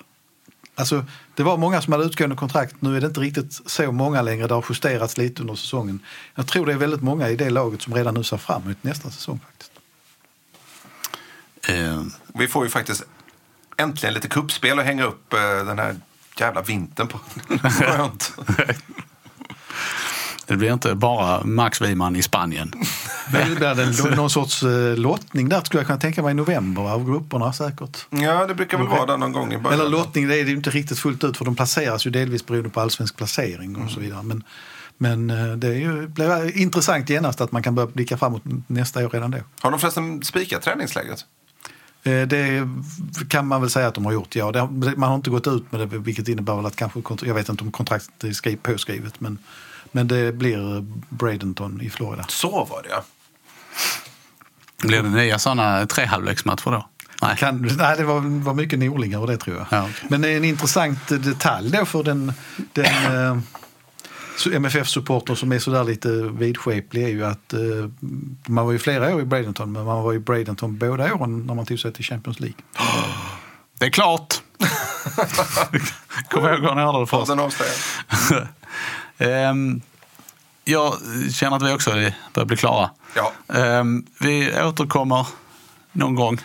[0.74, 1.04] Alltså,
[1.34, 2.74] det var många som hade utgående kontrakt.
[2.80, 4.46] Nu är det inte riktigt så många längre.
[4.46, 6.00] Det har justerats lite under säsongen.
[6.34, 8.84] Jag tror det är väldigt många i det laget som redan nu ser fram emot
[8.84, 9.40] nästa säsong.
[9.46, 9.77] faktiskt.
[11.68, 12.02] Eh,
[12.34, 13.02] Vi får ju faktiskt
[13.76, 15.96] äntligen lite kuppspel att hänga upp eh, den här
[16.40, 17.18] jävla vintern på.
[17.70, 18.32] Skönt.
[20.46, 22.72] det blir inte bara Max Wiman i Spanien.
[23.32, 26.34] Men det blir en, någon sorts eh, lottning där skulle jag kunna tänka mig i
[26.34, 28.06] november av grupperna säkert.
[28.10, 29.80] Ja, det brukar väl vara där någon gång i början.
[29.80, 32.46] Eller lottning, det är det ju inte riktigt fullt ut för de placeras ju delvis
[32.46, 34.22] beroende på allsvensk placering och så vidare.
[34.22, 34.44] Men,
[34.98, 35.26] men
[35.60, 39.30] det är ju, blir intressant genast att man kan börja blicka framåt nästa år redan
[39.30, 39.38] då.
[39.60, 41.24] Har de förresten spikat träningsläget?
[42.08, 42.68] Eh, Det
[43.28, 44.52] kan man väl säga att de har gjort, ja.
[44.52, 47.48] Det Man har inte gått ut med det, vilket innebär väl att kanske, jag vet
[47.48, 49.38] inte om kontraktet är skri- påskrivet, men,
[49.92, 52.24] men det blir Bradenton i Florida.
[52.28, 53.04] Så var det, ja.
[54.82, 56.88] Blir det nya sådana trehalvleksmatcher då?
[57.22, 57.36] Nej.
[57.36, 59.66] Kan, nej, det var, var mycket Norling över det tror jag.
[59.70, 60.06] Ja, okej.
[60.10, 62.32] Men en intressant detalj då för den,
[62.72, 63.38] den eh,
[64.46, 67.60] MFF-supporter som är sådär lite vidskeplig är ju att eh,
[68.46, 71.54] man var ju flera år i Bradenton, men man var i Bradenton båda åren när
[71.54, 72.56] man tog sig till Champions League.
[73.78, 74.42] Det är klart!
[76.30, 77.26] Kom ihåg var ni hörde det först.
[79.18, 79.80] Ehm,
[80.64, 80.94] jag
[81.32, 81.90] känner att vi också
[82.34, 82.90] börjar bli klara.
[83.16, 83.32] Ja.
[83.54, 85.26] Ehm, vi återkommer
[85.92, 86.38] någon gång.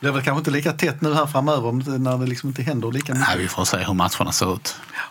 [0.00, 2.48] Det är väl kanske inte lika tätt nu här framöver om det- när det liksom
[2.48, 3.28] inte händer lika mycket.
[3.28, 4.76] Nej, vi får se hur matcherna ser ut.
[4.96, 5.09] Och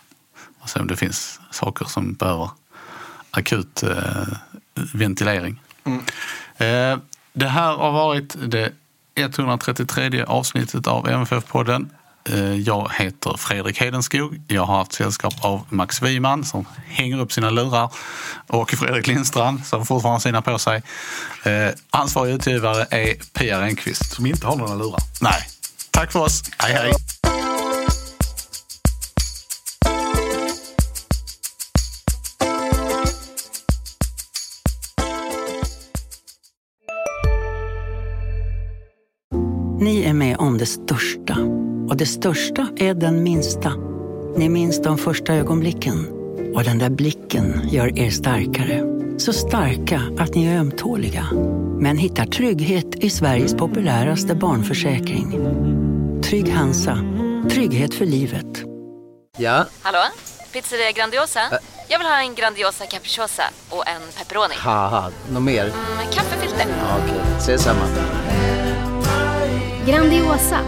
[0.70, 2.50] se om det finns saker som behöver
[3.30, 4.26] akut eh,
[4.94, 5.60] ventilering.
[6.56, 6.98] Eh,
[7.32, 8.72] det här har varit det
[9.14, 11.88] 133 avsnittet av MFF-podden.
[12.28, 14.40] Eh, jag heter Fredrik Hedenskog.
[14.46, 17.90] Jag har haft sällskap av Max Wiman som hänger upp sina lurar
[18.46, 20.82] och Fredrik Lindstrand som fortfarande har sina på sig.
[21.44, 24.12] Eh, ansvarig utgivare är Pia Renqvist.
[24.12, 25.00] Som inte har några lurar.
[25.20, 25.48] Nej.
[25.90, 26.42] Tack för oss.
[26.58, 27.19] Hej hej.
[40.50, 41.36] Om det största.
[41.88, 43.72] Och det största är den minsta.
[44.36, 46.08] Ni minns de första ögonblicken.
[46.54, 48.82] Och den där blicken gör er starkare.
[49.18, 51.26] Så starka att ni är ömtåliga.
[51.80, 55.38] Men hittar trygghet i Sveriges populäraste barnförsäkring.
[56.22, 56.98] Trygg Hansa.
[57.50, 58.62] Trygghet för livet.
[59.38, 60.02] Ja, Hallå?
[60.52, 61.40] Pizzeria Grandiosa?
[61.88, 64.54] Jag vill ha en Grandiosa capriciosa och en pepperoni.
[65.32, 65.64] något mer?
[65.96, 66.66] Med kaffefilter.
[66.68, 67.84] Ja, Okej, ses samma.
[69.86, 70.60] Grandiosa,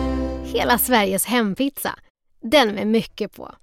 [0.44, 1.94] hela Sveriges hempizza.
[2.42, 3.54] Den med mycket på.